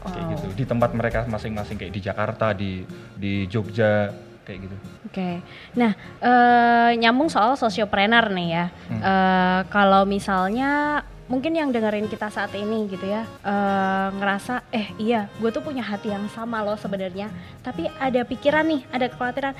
Kayak 0.00 0.16
Wow. 0.16 0.32
gitu. 0.32 0.46
Di 0.54 0.64
tempat 0.64 0.90
mereka 0.94 1.26
masing-masing 1.26 1.76
kayak 1.76 1.92
di 1.92 2.00
Jakarta, 2.00 2.54
di 2.54 2.86
di 3.18 3.44
Jogja, 3.50 4.08
kayak 4.46 4.58
gitu. 4.64 4.76
Oke, 5.10 5.30
nah 5.74 5.92
eh, 6.22 6.90
nyambung 6.96 7.26
soal 7.26 7.58
sosiopreneur 7.58 8.30
nih 8.30 8.48
ya. 8.48 8.66
Hmm. 8.88 9.00
Eh, 9.02 9.60
kalau 9.68 10.06
misalnya 10.06 11.02
mungkin 11.26 11.58
yang 11.58 11.74
dengerin 11.74 12.06
kita 12.06 12.30
saat 12.30 12.54
ini 12.54 12.86
gitu 12.86 13.06
ya, 13.06 13.26
eh, 13.42 14.08
ngerasa 14.14 14.66
eh 14.70 14.94
iya, 14.98 15.26
gue 15.42 15.50
tuh 15.50 15.62
punya 15.62 15.82
hati 15.82 16.14
yang 16.14 16.30
sama 16.30 16.62
loh 16.62 16.78
sebenarnya. 16.78 17.30
Tapi 17.62 17.90
ada 17.98 18.22
pikiran 18.22 18.66
nih, 18.66 18.82
ada 18.94 19.06
kekhawatiran. 19.10 19.54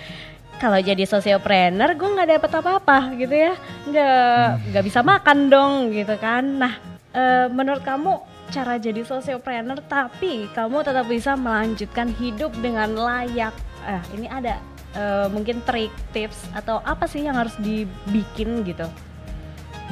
Kalau 0.56 0.80
jadi 0.80 1.04
sosiopreneur, 1.04 1.92
gue 1.92 2.08
nggak 2.16 2.30
dapet 2.38 2.50
apa-apa 2.56 2.98
gitu 3.20 3.34
ya, 3.34 3.52
nggak 3.84 4.72
nggak 4.72 4.84
bisa 4.86 5.00
makan 5.04 5.38
dong 5.52 5.72
gitu 5.92 6.16
kan. 6.16 6.44
Nah, 6.44 6.74
eh, 7.12 7.46
menurut 7.52 7.82
kamu 7.84 8.36
cara 8.46 8.78
jadi 8.78 9.02
sosiopreneur 9.02 9.82
tapi 9.90 10.46
kamu 10.54 10.86
tetap 10.86 11.06
bisa 11.10 11.34
melanjutkan 11.34 12.08
hidup 12.14 12.54
dengan 12.62 12.94
layak. 12.94 13.52
Eh, 13.86 14.02
ini 14.14 14.26
ada 14.30 14.62
eh, 14.96 15.26
mungkin 15.28 15.60
trik, 15.66 15.92
tips 16.14 16.48
atau 16.56 16.80
apa 16.86 17.04
sih 17.04 17.26
yang 17.26 17.36
harus 17.36 17.52
dibikin 17.60 18.64
gitu? 18.64 18.86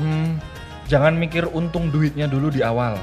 Hmm, 0.01 0.41
jangan 0.87 1.15
mikir 1.15 1.49
untung 1.51 1.89
duitnya 1.89 2.27
dulu 2.27 2.49
di 2.49 2.61
awal. 2.61 2.97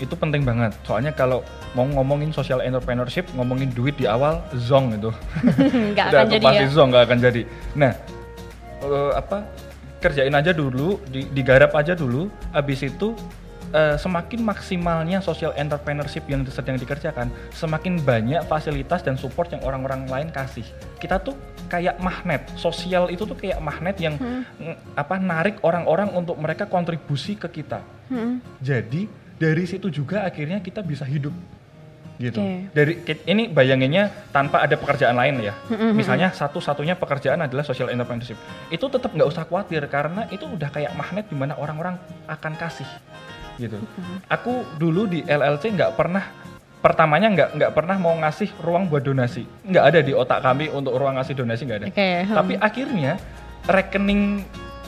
Itu 0.00 0.16
penting 0.16 0.40
banget. 0.40 0.72
Soalnya 0.88 1.12
kalau 1.12 1.44
mau 1.76 1.84
ngomongin 1.84 2.32
social 2.32 2.64
entrepreneurship, 2.64 3.28
ngomongin 3.36 3.68
duit 3.70 3.92
di 4.00 4.08
awal, 4.08 4.40
zong 4.56 4.96
itu. 4.96 5.12
Nggak 5.92 6.06
akan 6.08 6.26
jadi 6.32 6.44
pasti 6.44 6.64
ya. 6.64 6.72
zong 6.72 6.88
nggak 6.88 7.04
akan 7.04 7.18
jadi. 7.20 7.42
Nah, 7.76 7.92
eh, 8.80 9.12
apa 9.12 9.44
kerjain 10.00 10.32
aja 10.32 10.56
dulu, 10.56 10.96
di- 11.12 11.28
digarap 11.28 11.76
aja 11.76 11.92
dulu. 11.92 12.32
Abis 12.56 12.88
itu 12.88 13.12
eh, 13.70 13.96
semakin 13.96 14.40
maksimalnya 14.42 15.18
social 15.22 15.54
entrepreneurship 15.54 16.26
yang 16.26 16.42
sedang 16.46 16.76
dikerjakan, 16.76 17.30
semakin 17.54 18.02
banyak 18.02 18.42
fasilitas 18.46 19.02
dan 19.02 19.14
support 19.14 19.50
yang 19.50 19.62
orang-orang 19.62 20.06
lain 20.06 20.28
kasih. 20.30 20.66
Kita 20.98 21.22
tuh 21.22 21.34
kayak 21.70 22.02
magnet, 22.02 22.50
sosial 22.58 23.08
itu 23.14 23.22
tuh 23.22 23.38
kayak 23.38 23.62
magnet 23.62 23.96
yang 24.02 24.14
Hmm. 24.20 24.42
apa 24.98 25.16
narik 25.16 25.62
orang-orang 25.62 26.10
untuk 26.12 26.36
mereka 26.36 26.66
kontribusi 26.66 27.38
ke 27.38 27.48
kita. 27.48 27.80
Mm-mm. 28.10 28.42
Jadi 28.58 29.06
dari 29.38 29.64
situ 29.64 29.88
juga 29.88 30.26
akhirnya 30.26 30.58
kita 30.60 30.82
bisa 30.82 31.06
hidup 31.06 31.32
gitu. 32.20 32.36
Oke. 32.36 32.68
Dari 32.76 32.92
ini 33.24 33.48
bayanginnya 33.48 34.12
tanpa 34.28 34.60
ada 34.60 34.76
pekerjaan 34.76 35.16
lain 35.16 35.40
ya. 35.40 35.56
Mm-mm. 35.72 35.96
Misalnya 35.96 36.28
satu-satunya 36.36 37.00
pekerjaan 37.00 37.40
adalah 37.40 37.64
social 37.64 37.88
entrepreneurship. 37.88 38.36
Itu 38.68 38.92
tetap 38.92 39.16
nggak 39.16 39.30
usah 39.30 39.48
khawatir 39.48 39.80
karena 39.88 40.28
itu 40.28 40.44
udah 40.44 40.68
kayak 40.68 40.92
magnet 40.92 41.32
di 41.32 41.36
mana 41.38 41.56
orang-orang 41.56 41.96
akan 42.28 42.52
kasih 42.60 42.86
gitu. 43.60 43.76
Aku 44.32 44.64
dulu 44.80 45.04
di 45.04 45.20
LLC 45.20 45.76
nggak 45.76 45.92
pernah 45.94 46.24
pertamanya 46.80 47.28
nggak 47.28 47.48
nggak 47.60 47.72
pernah 47.76 47.96
mau 48.00 48.16
ngasih 48.16 48.56
ruang 48.64 48.88
buat 48.88 49.04
donasi. 49.04 49.44
Nggak 49.68 49.84
ada 49.84 50.00
di 50.00 50.12
otak 50.16 50.40
kami 50.40 50.72
untuk 50.72 50.96
ruang 50.96 51.20
ngasih 51.20 51.34
donasi 51.36 51.62
nggak 51.68 51.78
ada. 51.84 51.86
Oke. 51.92 52.10
hmm. 52.24 52.36
Tapi 52.36 52.52
akhirnya 52.56 53.12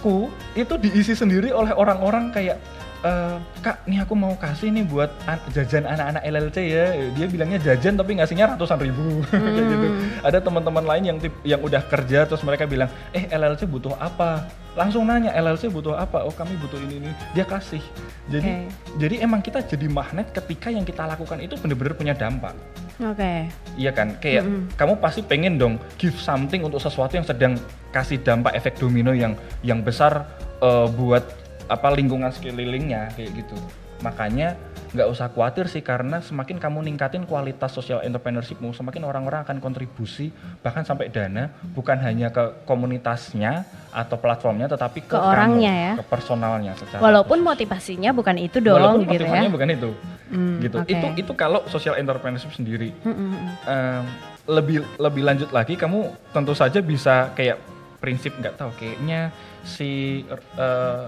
rekeningku 0.02 0.34
itu 0.58 0.74
diisi 0.78 1.14
sendiri 1.14 1.54
oleh 1.54 1.70
orang-orang 1.72 2.34
kayak 2.34 2.58
"Eh, 3.02 3.34
kak, 3.66 3.82
nih 3.82 4.06
aku 4.06 4.14
mau 4.14 4.30
kasih 4.38 4.70
nih 4.70 4.86
buat 4.86 5.10
an- 5.26 5.42
jajan 5.50 5.82
anak-anak 5.82 6.22
LLC 6.22 6.58
ya. 6.70 6.86
Dia 7.10 7.26
bilangnya 7.26 7.58
jajan 7.58 7.98
tapi 7.98 8.14
ngasihnya 8.14 8.54
ratusan 8.54 8.78
ribu 8.78 9.22
kayak 9.30 9.58
gitu. 9.58 9.86
Ada 10.22 10.38
teman-teman 10.38 10.86
lain 10.86 11.02
yang 11.10 11.18
tip, 11.18 11.34
yang 11.42 11.58
udah 11.58 11.82
kerja 11.82 12.30
terus 12.30 12.46
mereka 12.46 12.62
bilang, 12.62 12.86
eh 13.10 13.26
LLC 13.26 13.66
butuh 13.66 13.98
apa? 13.98 14.46
Langsung 14.78 15.02
nanya 15.02 15.34
LLC 15.34 15.66
butuh 15.66 15.98
apa? 15.98 16.22
Oh 16.22 16.30
kami 16.30 16.54
butuh 16.62 16.78
ini 16.78 17.02
ini. 17.02 17.10
Dia 17.34 17.42
kasih. 17.42 17.82
Jadi 18.30 18.70
jadi 18.94 19.26
emang 19.26 19.42
kita 19.42 19.66
jadi 19.66 19.90
magnet 19.90 20.30
ketika 20.30 20.70
yang 20.70 20.86
kita 20.86 21.02
lakukan 21.02 21.42
itu 21.42 21.58
bener-bener 21.58 21.98
punya 21.98 22.14
dampak. 22.14 22.54
Oke. 23.00 23.48
Iya 23.74 23.90
kan, 23.90 24.20
kayak 24.20 24.44
kamu 24.76 25.00
pasti 25.00 25.24
pengen 25.24 25.56
dong 25.56 25.80
give 25.96 26.16
something 26.16 26.60
untuk 26.60 26.78
sesuatu 26.78 27.16
yang 27.16 27.24
sedang 27.24 27.56
kasih 27.88 28.20
dampak 28.20 28.52
efek 28.52 28.76
domino 28.76 29.16
yang 29.16 29.32
yang 29.60 29.80
besar 29.80 30.28
eh, 30.60 30.86
buat 30.92 31.24
apa 31.66 31.88
lingkungan 31.88 32.28
sekelilingnya 32.28 33.16
kayak 33.16 33.32
gitu. 33.32 33.56
Makanya 34.02 34.58
nggak 34.92 35.08
usah 35.08 35.32
khawatir 35.32 35.72
sih 35.72 35.80
karena 35.80 36.20
semakin 36.20 36.60
kamu 36.60 36.84
ningkatin 36.84 37.24
kualitas 37.24 37.72
social 37.72 38.04
entrepreneurshipmu, 38.04 38.76
semakin 38.76 39.08
orang-orang 39.08 39.40
akan 39.40 39.56
kontribusi 39.56 40.28
bahkan 40.60 40.84
sampai 40.84 41.08
dana 41.08 41.48
bukan 41.72 41.96
hanya 41.96 42.28
ke 42.28 42.68
komunitasnya 42.68 43.64
atau 43.88 44.20
platformnya, 44.20 44.68
tetapi 44.68 45.08
ke, 45.08 45.16
Ke 45.16 45.16
orangnya 45.16 45.72
kamu, 45.72 45.84
ya. 45.86 45.92
ke 45.96 46.04
personalnya 46.04 46.72
secara 46.76 47.00
Walaupun 47.00 47.40
khusus. 47.40 47.48
motivasinya 47.56 48.10
bukan 48.12 48.36
itu 48.36 48.60
dong 48.60 48.76
Walaupun 48.76 49.00
gitu 49.08 49.08
ya. 49.08 49.20
motivannya 49.24 49.50
bukan 49.50 49.68
itu, 49.72 49.90
Hmm, 50.32 50.64
gitu. 50.64 50.80
oke. 50.80 50.88
Itu 50.88 51.06
itu 51.20 51.32
kalau 51.36 51.60
social 51.68 52.00
entrepreneurship 52.00 52.56
sendiri 52.56 52.96
Mm, 53.04 53.12
mm, 53.12 53.28
mm. 53.28 53.48
em, 53.68 54.04
lebih 54.48 54.78
lebih 54.96 55.22
lanjut 55.22 55.50
lagi 55.52 55.76
kamu 55.76 56.08
tentu 56.32 56.56
saja 56.56 56.80
bisa 56.80 57.30
kayak 57.36 57.60
prinsip 58.02 58.34
nggak 58.34 58.58
tahu 58.58 58.74
kayaknya 58.74 59.30
si 59.62 60.24
eh, 60.58 61.04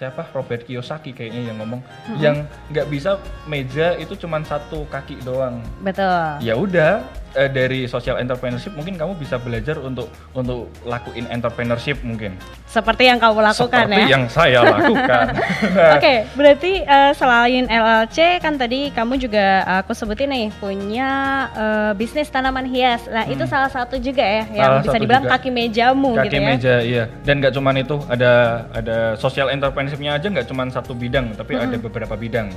siapa 0.00 0.24
Robert 0.32 0.64
Kiyosaki 0.64 1.12
kayaknya 1.12 1.52
yang 1.52 1.60
ngomong 1.60 1.84
yang 2.16 2.48
nggak 2.72 2.88
bisa 2.88 3.20
meja 3.44 3.92
itu 4.00 4.16
cuman 4.16 4.40
satu 4.48 4.88
kaki 4.88 5.20
doang 5.20 5.60
Betul. 5.84 6.40
ya 6.40 6.56
udah 6.56 7.04
eh, 7.32 7.46
dari 7.46 7.84
social 7.84 8.16
entrepreneurship 8.16 8.72
mungkin 8.72 8.94
kamu 8.94 9.14
bisa 9.14 9.36
belajar 9.36 9.76
untuk 9.76 10.06
untuk 10.32 10.66
lakuin 10.82 11.26
entrepreneurship 11.26 12.00
mungkin 12.00 12.34
Seperti 12.64 13.06
yang 13.06 13.18
kamu 13.18 13.42
lakukan 13.42 13.84
seperti 13.84 13.98
ya. 13.98 14.06
yang 14.08 14.24
saya 14.26 14.60
lakukan 14.74 15.26
Oke, 15.96 16.14
berarti 16.32 16.72
eh, 16.80 17.12
selain 17.12 17.66
LLC 17.66 18.18
kan 18.38 18.54
tadi 18.54 18.90
kamu 18.90 19.18
juga 19.18 19.46
aku 19.78 19.90
sebutin 19.90 20.28
nih 20.28 20.46
punya 20.54 21.10
eh, 21.52 21.92
bisnis 21.92 22.26
tanaman 22.26 22.64
hias. 22.64 23.04
Nah, 23.06 23.26
itu 23.26 23.42
salah 23.44 23.68
satu 23.68 23.96
juga 23.96 24.22
ya 24.22 24.44
yang 24.48 24.68
Hmm. 24.70 24.80
Salah 24.80 24.82
bisa 24.86 24.96
dibilang 24.98 25.24
juga. 25.24 25.32
kaki 25.34 25.50
mejamu 25.50 26.10
kaki 26.12 26.24
gitu 26.24 26.36
ya. 26.36 26.46
meja 26.46 26.74
iya 26.80 27.04
dan 27.20 27.34
nggak 27.38 27.52
cuman 27.52 27.74
itu 27.76 27.96
ada 28.06 28.32
ada 28.70 28.96
social 29.16 29.48
entrepreneurshipnya 29.48 30.14
aja 30.14 30.26
nggak 30.26 30.46
cuman 30.46 30.68
satu 30.68 30.92
bidang 30.92 31.34
tapi 31.34 31.54
ada 31.54 31.74
beberapa 31.76 32.14
bidang 32.14 32.54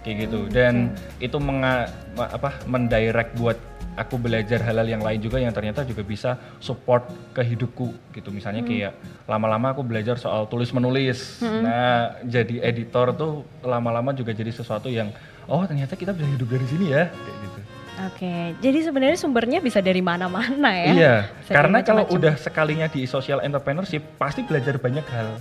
kayak 0.00 0.16
gitu 0.24 0.46
dan 0.46 0.94
itu 1.18 1.34
menga, 1.36 1.90
apa 2.16 2.54
mendirect 2.64 3.34
buat 3.34 3.58
aku 3.96 4.20
belajar 4.20 4.60
halal 4.60 4.84
yang 4.84 5.00
lain 5.00 5.18
juga 5.18 5.40
yang 5.40 5.50
ternyata 5.56 5.82
juga 5.88 6.04
bisa 6.04 6.36
support 6.60 7.08
ke 7.32 7.40
hidupku 7.40 7.96
gitu 8.12 8.28
misalnya 8.28 8.60
kayak 8.60 8.92
lama-lama 9.24 9.72
aku 9.72 9.80
belajar 9.80 10.20
soal 10.20 10.44
tulis 10.46 10.68
menulis 10.70 11.40
nah 11.40 12.20
jadi 12.20 12.60
editor 12.60 13.16
tuh 13.16 13.42
lama-lama 13.64 14.12
juga 14.12 14.36
jadi 14.36 14.52
sesuatu 14.52 14.92
yang 14.92 15.08
oh 15.48 15.64
ternyata 15.64 15.96
kita 15.96 16.12
bisa 16.12 16.28
hidup 16.28 16.48
dari 16.52 16.66
sini 16.68 16.86
ya 16.92 17.08
kayak 17.08 17.38
gitu 17.48 17.60
Oke, 17.96 18.52
jadi 18.60 18.84
sebenarnya 18.84 19.16
sumbernya 19.16 19.56
bisa 19.64 19.80
dari 19.80 20.04
mana-mana 20.04 20.68
ya. 20.68 20.92
Iya, 20.92 21.14
Bisa 21.40 21.52
karena 21.56 21.80
kalau 21.80 22.04
udah 22.12 22.36
sekalinya 22.36 22.92
di 22.92 23.08
social 23.08 23.40
entrepreneurship 23.40 24.04
pasti 24.20 24.44
belajar 24.44 24.76
banyak 24.76 25.06
hal 25.08 25.40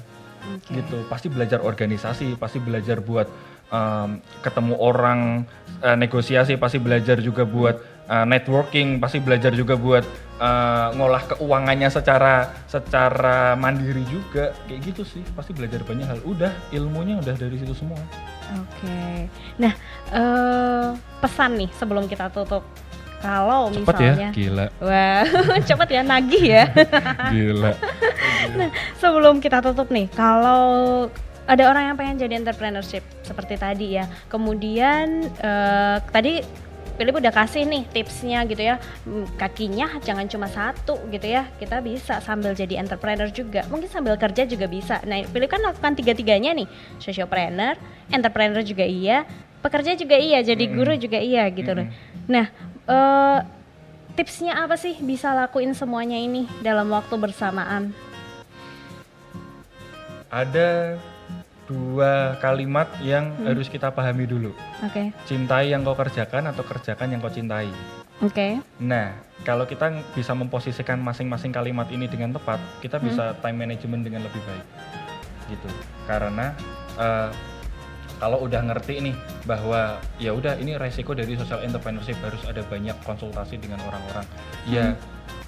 Oke. 0.55 0.79
gitu. 0.79 1.03
Pasti 1.11 1.27
belajar 1.27 1.59
organisasi, 1.59 2.39
pasti 2.39 2.63
belajar 2.63 3.03
buat 3.03 3.27
em, 3.67 4.23
ketemu 4.39 4.79
orang, 4.79 5.43
eh, 5.83 5.97
negosiasi, 5.99 6.55
pasti 6.55 6.79
belajar 6.79 7.19
juga 7.19 7.43
buat 7.43 7.75
eh, 8.09 8.25
networking, 8.25 9.01
pasti 9.01 9.19
belajar 9.21 9.51
juga 9.53 9.75
buat 9.77 10.05
eh, 10.41 10.87
ngolah 10.95 11.23
keuangannya 11.35 11.89
secara 11.89 12.51
secara 12.65 13.53
mandiri 13.57 14.03
juga 14.07 14.53
kayak 14.69 14.81
gitu 14.93 15.03
sih. 15.05 15.23
Pasti 15.33 15.51
belajar 15.53 15.81
banyak 15.85 16.07
hal. 16.07 16.19
Udah 16.25 16.53
ilmunya 16.71 17.19
udah 17.19 17.35
dari 17.37 17.57
situ 17.57 17.73
semua. 17.73 17.99
Oke. 18.53 19.29
Nah, 19.57 19.73
eh 20.13 20.87
pesan 21.21 21.57
nih 21.57 21.69
sebelum 21.73 22.05
kita 22.05 22.29
tutup. 22.29 22.65
Kalau 23.25 23.73
Cepet 23.73 23.95
ya, 23.97 24.13
misalnya 24.13 24.29
gila, 24.37 24.65
Wah, 24.85 25.23
cepet 25.65 25.89
ya 25.97 26.01
nagih 26.05 26.45
ya. 26.45 26.65
gila. 27.33 27.73
Sebelum 29.01 29.41
kita 29.41 29.65
tutup 29.65 29.89
nih, 29.89 30.05
kalau 30.13 31.09
ada 31.49 31.63
orang 31.65 31.89
yang 31.89 31.95
pengen 31.97 32.21
jadi 32.21 32.37
entrepreneurship 32.37 33.01
seperti 33.25 33.57
tadi 33.57 33.97
ya, 33.97 34.05
kemudian 34.29 35.25
eh, 35.41 35.97
tadi 36.13 36.45
Philip 36.95 37.15
udah 37.19 37.33
kasih 37.35 37.67
nih 37.67 37.83
tipsnya 37.91 38.47
gitu 38.47 38.63
ya, 38.63 38.79
Hmm, 39.03 39.27
kakinya 39.35 39.99
jangan 40.01 40.25
cuma 40.31 40.47
satu 40.47 40.95
gitu 41.11 41.27
ya, 41.27 41.47
kita 41.59 41.83
bisa 41.83 42.23
sambil 42.23 42.55
jadi 42.55 42.79
entrepreneur 42.79 43.27
juga, 43.27 43.67
mungkin 43.67 43.91
sambil 43.91 44.15
kerja 44.15 44.47
juga 44.47 44.65
bisa. 44.65 45.03
Nah, 45.03 45.27
Philip 45.27 45.51
kan 45.51 45.61
lakukan 45.61 45.93
tiga-tiganya 45.99 46.55
nih, 46.55 46.67
sociopreneur, 46.97 47.75
entrepreneur 48.09 48.63
juga 48.63 48.87
iya, 48.87 49.27
pekerja 49.59 49.97
juga 49.99 50.15
iya, 50.15 50.39
jadi 50.45 50.63
guru 50.71 50.95
juga 50.95 51.19
iya 51.19 51.49
gitu 51.51 51.71
loh. 51.75 51.87
Nah, 52.31 52.45
eh, 52.87 53.39
tipsnya 54.15 54.55
apa 54.63 54.79
sih 54.79 54.95
bisa 55.03 55.35
lakuin 55.35 55.75
semuanya 55.75 56.15
ini 56.15 56.47
dalam 56.63 56.87
waktu 56.93 57.19
bersamaan? 57.19 57.91
Ada 60.31 60.99
dua 61.65 62.37
kalimat 62.37 62.85
yang 62.99 63.33
Hmm. 63.33 63.49
harus 63.49 63.65
kita 63.65 63.89
pahami 63.89 64.25
dulu. 64.25 64.53
Oke, 64.81 65.09
Cintai 65.25 65.69
yang 65.69 65.81
kau 65.81 65.93
kerjakan 65.93 66.47
atau 66.47 66.61
kerjakan 66.61 67.09
yang 67.09 67.19
kau 67.19 67.29
cintai. 67.29 67.69
oke, 68.17 68.61
Nah, 68.77 69.11
kalau 69.41 69.65
kita 69.65 69.91
bisa 70.13 70.31
memposisikan 70.31 70.97
masing-masing 70.97 71.49
kalimat 71.49 71.89
ini 71.89 72.05
dengan 72.05 72.31
tepat, 72.31 72.57
kita 72.79 72.95
bisa 72.97 73.33
time 73.39 73.59
management 73.59 74.01
dengan 74.01 74.21
lebih 74.23 74.39
baik. 74.41 74.65
Gitu. 75.47 75.69
Karena 76.05 76.53
eh, 76.95 77.29
kalau 78.15 78.39
udah 78.41 78.63
ngerti 78.63 79.03
nih 79.03 79.15
bahwa 79.43 79.99
ya 80.15 80.31
udah 80.31 80.55
ini 80.55 80.79
resiko 80.79 81.11
dari 81.11 81.35
social 81.35 81.59
entrepreneurship 81.59 82.15
harus 82.23 82.39
ada 82.47 82.63
banyak 82.63 82.95
konsultasi 83.03 83.59
dengan 83.59 83.83
orang-orang. 83.83 84.23
Ya 84.65 84.95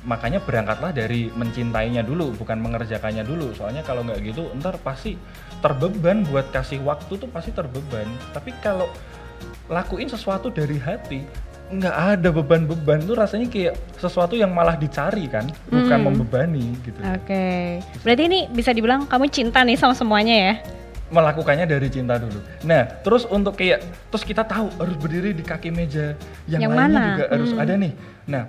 makanya 0.07 0.39
berangkatlah 0.39 0.95
dari 0.95 1.27
mencintainya 1.29 1.99
dulu 1.99 2.31
bukan 2.33 2.57
mengerjakannya 2.57 3.21
dulu 3.21 3.51
soalnya 3.51 3.83
kalau 3.83 4.01
nggak 4.01 4.23
gitu 4.23 4.47
ntar 4.55 4.79
pasti 4.79 5.19
terbeban 5.59 6.23
buat 6.23 6.47
kasih 6.49 6.79
waktu 6.81 7.19
tuh 7.19 7.27
pasti 7.27 7.51
terbeban 7.51 8.07
tapi 8.31 8.55
kalau 8.57 8.87
lakuin 9.67 10.07
sesuatu 10.07 10.47
dari 10.47 10.79
hati 10.79 11.27
nggak 11.67 11.91
ada 12.15 12.31
beban-beban 12.31 13.03
tuh 13.03 13.19
rasanya 13.19 13.51
kayak 13.51 13.75
sesuatu 13.99 14.39
yang 14.39 14.55
malah 14.55 14.79
dicari 14.79 15.27
kan 15.27 15.43
bukan 15.67 15.99
Hmm. 15.99 16.07
membebani 16.07 16.71
gitu 16.79 16.95
Oke. 17.03 17.83
Berarti 17.99 18.23
ini 18.23 18.39
bisa 18.47 18.71
dibilang 18.71 19.03
kamu 19.03 19.27
cinta 19.27 19.59
nih 19.61 19.75
sama 19.75 19.91
semuanya 19.91 20.31
ya? 20.33 20.53
melakukannya 21.07 21.63
dari 21.63 21.87
cinta 21.87 22.19
dulu. 22.19 22.35
Nah, 22.63 22.83
terus 22.99 23.23
untuk 23.23 23.55
kayak 23.55 23.79
terus 24.11 24.23
kita 24.23 24.43
tahu 24.43 24.67
harus 24.75 24.95
berdiri 24.97 25.31
di 25.31 25.39
kaki 25.39 25.71
meja 25.71 26.19
yang, 26.45 26.67
Yang 26.67 26.71
lainnya 26.75 26.83
mana? 26.91 27.03
juga 27.15 27.25
harus 27.31 27.49
Hmm. 27.49 27.63
ada 27.63 27.73
nih. 27.77 27.93
Nah, 28.27 28.43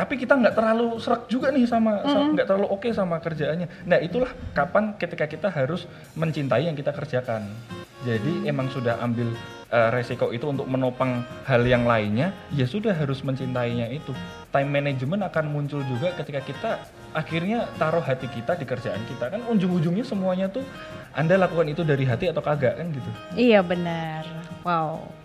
tapi 0.00 0.16
kita 0.16 0.32
nggak 0.32 0.56
terlalu 0.56 0.96
serak 0.96 1.28
juga 1.28 1.52
nih 1.52 1.68
sama 1.68 2.00
sa- 2.08 2.24
nggak 2.32 2.46
terlalu 2.48 2.72
oke 2.72 2.88
sama 2.96 3.20
kerjaannya. 3.20 3.68
Nah, 3.84 4.00
itulah 4.00 4.32
kapan 4.56 4.96
ketika 4.96 5.28
kita 5.28 5.52
harus 5.52 5.84
mencintai 6.16 6.64
yang 6.64 6.72
kita 6.72 6.88
kerjakan. 6.88 7.52
Jadi 8.00 8.48
emang 8.48 8.72
sudah 8.72 8.96
ambil 9.04 9.28
uh, 9.68 9.92
resiko 9.92 10.32
itu 10.32 10.48
untuk 10.48 10.64
menopang 10.64 11.20
hal 11.44 11.60
yang 11.68 11.84
lainnya, 11.84 12.32
ya 12.56 12.64
sudah 12.64 12.96
harus 12.96 13.20
mencintainya 13.20 13.92
itu. 13.92 14.16
Time 14.48 14.72
management 14.72 15.20
akan 15.28 15.52
muncul 15.52 15.84
juga 15.84 16.16
ketika 16.16 16.40
kita 16.40 16.70
akhirnya 17.12 17.68
taruh 17.76 18.00
hati 18.00 18.24
kita 18.32 18.56
di 18.56 18.64
kerjaan 18.64 19.04
kita 19.04 19.28
kan 19.28 19.44
ujung-ujungnya 19.52 20.06
semuanya 20.06 20.48
tuh 20.48 20.64
anda 21.12 21.36
lakukan 21.36 21.68
itu 21.68 21.84
dari 21.84 22.08
hati 22.08 22.32
atau 22.32 22.40
kagak 22.40 22.80
kan 22.80 22.88
gitu. 22.88 23.10
Iya 23.36 23.60
benar. 23.60 24.24
Wow. 24.64 25.19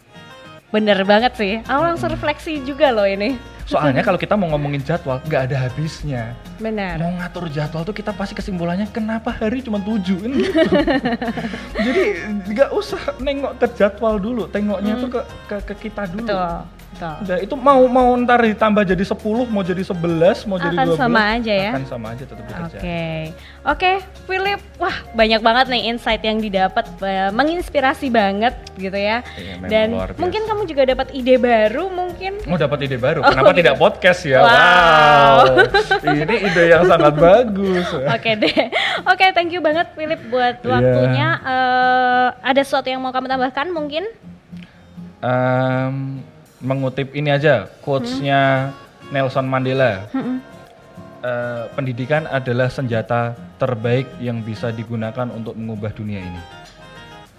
Bener 0.75 0.99
banget 1.07 1.39
sih. 1.39 1.63
Aku 1.63 1.81
langsung 1.88 2.11
refleksi 2.11 2.59
juga 2.67 2.91
loh 2.91 3.07
ini. 3.07 3.39
Soalnya 3.65 4.05
kalau 4.05 4.19
kita 4.19 4.38
mau 4.38 4.45
ngomongin 4.53 4.83
jadwal 4.83 5.17
nggak 5.23 5.49
ada 5.49 5.65
habisnya. 5.65 6.35
Benar. 6.61 7.01
Mau 7.01 7.15
ngatur 7.17 7.49
jadwal 7.49 7.81
tuh 7.81 7.95
kita 7.95 8.11
pasti 8.13 8.38
kesimpulannya 8.38 8.85
kenapa 8.91 9.33
hari 9.33 9.63
cuma 9.63 9.81
tujuh 9.81 10.19
kan 10.19 10.31
gitu. 10.35 10.59
Jadi 11.88 12.03
nggak 12.51 12.69
usah 12.75 13.01
nengok 13.17 13.57
ke 13.57 13.67
jadwal 13.73 14.21
dulu, 14.21 14.45
tengoknya 14.51 14.99
tuh 15.01 15.09
ke, 15.09 15.21
ke 15.49 15.55
ke 15.65 15.73
kita 15.89 16.11
dulu. 16.11 16.27
Betul. 16.27 16.74
Betul. 16.95 17.13
Udah 17.21 17.38
itu 17.38 17.55
mau 17.55 17.84
mau 17.86 18.08
ntar 18.17 18.39
ditambah 18.41 18.88
jadi 18.88 19.03
10, 19.03 19.19
mau 19.45 19.60
jadi 19.62 19.84
11, 19.84 20.47
mau 20.47 20.55
jadi 20.55 20.71
Akan 20.73 20.88
12 20.89 20.95
sama 20.97 21.21
aja 21.29 21.51
ya? 21.53 21.71
Akan 21.75 21.86
sama 21.86 22.08
aja 22.10 22.23
tetap 22.23 22.39
bekerja. 22.41 22.77
Oke, 22.79 23.03
oke, 23.62 23.91
Philip, 24.23 24.62
wah 24.75 24.95
banyak 25.12 25.41
banget 25.41 25.65
nih 25.67 25.81
insight 25.89 26.21
yang 26.21 26.39
didapat, 26.39 26.88
eh, 27.01 27.29
menginspirasi 27.29 28.08
banget 28.08 28.55
gitu 28.73 28.95
ya. 28.95 29.19
Iya, 29.36 29.53
Dan 29.62 29.88
luar 29.91 30.10
biasa. 30.10 30.19
mungkin 30.19 30.41
kamu 30.45 30.62
juga 30.65 30.84
dapat 30.88 31.08
ide 31.12 31.36
baru 31.36 31.84
mungkin. 31.89 32.31
Mau 32.43 32.55
dapat 32.55 32.79
ide 32.81 32.95
baru. 32.95 33.19
Oh, 33.19 33.27
Kenapa 33.27 33.51
gitu. 33.51 33.60
tidak 33.60 33.75
podcast 33.75 34.21
ya? 34.23 34.39
Wow. 34.39 34.47
Wow. 34.47 35.43
Ini 36.08 36.36
ide 36.47 36.63
yang 36.69 36.84
sangat 36.86 37.13
bagus. 37.27 37.88
Oke 37.91 38.31
deh, 38.36 38.58
oke 39.03 39.25
thank 39.31 39.51
you 39.51 39.60
banget 39.60 39.91
Philip 39.93 40.21
buat 40.27 40.58
Iya. 40.58 40.71
waktunya. 40.71 41.27
Eh, 41.43 42.27
ada 42.41 42.62
sesuatu 42.63 42.88
yang 42.88 42.99
mau 42.99 43.12
kamu 43.12 43.27
tambahkan 43.27 43.67
mungkin? 43.69 44.08
Em, 45.17 46.21
mengutip 46.63 47.11
ini 47.15 47.31
aja 47.31 47.67
quotes-nya 47.83 48.71
Nelson 49.11 49.45
Mandela. 49.47 50.07
Hmm. 50.11 50.39
Eh, 51.25 51.63
pendidikan 51.73 52.29
adalah 52.29 52.69
senjata 52.69 53.33
terbaik 53.57 54.05
yang 54.21 54.45
bisa 54.45 54.69
digunakan 54.69 55.25
untuk 55.33 55.57
mengubah 55.57 55.89
dunia 55.89 56.21
ini. 56.21 56.41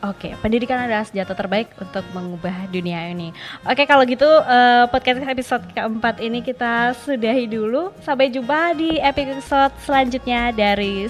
Oke, 0.05 0.35
pendidikan 0.43 0.77
adalah 0.77 1.07
senjata 1.07 1.33
terbaik 1.33 1.71
untuk 1.79 2.05
mengubah 2.11 2.69
dunia 2.69 3.09
ini. 3.15 3.31
Oke, 3.63 3.87
kalau 3.87 4.03
gitu 4.03 4.27
eh, 4.27 4.85
podcast 4.91 5.23
episode 5.23 5.65
keempat 5.71 6.19
ini 6.19 6.43
kita 6.43 6.99
sudahi 7.07 7.47
dulu. 7.47 7.95
Sampai 8.03 8.29
jumpa 8.29 8.75
di 8.75 8.99
episode 8.99 9.73
selanjutnya 9.87 10.51
dari 10.51 11.07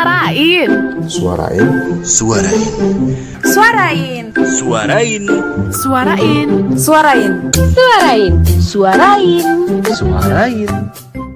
Suarain. 0.00 0.72
Suarain. 1.04 1.68
Suarain. 2.00 3.12
Suarain. 3.44 4.32
Suarain. 4.32 5.24
Suarain. 5.76 6.48
Suarain. 6.72 6.72
Suarain. 6.80 7.34
Suarain. 7.68 8.32
Suarain. 8.64 9.44
Suarain. 9.92 11.29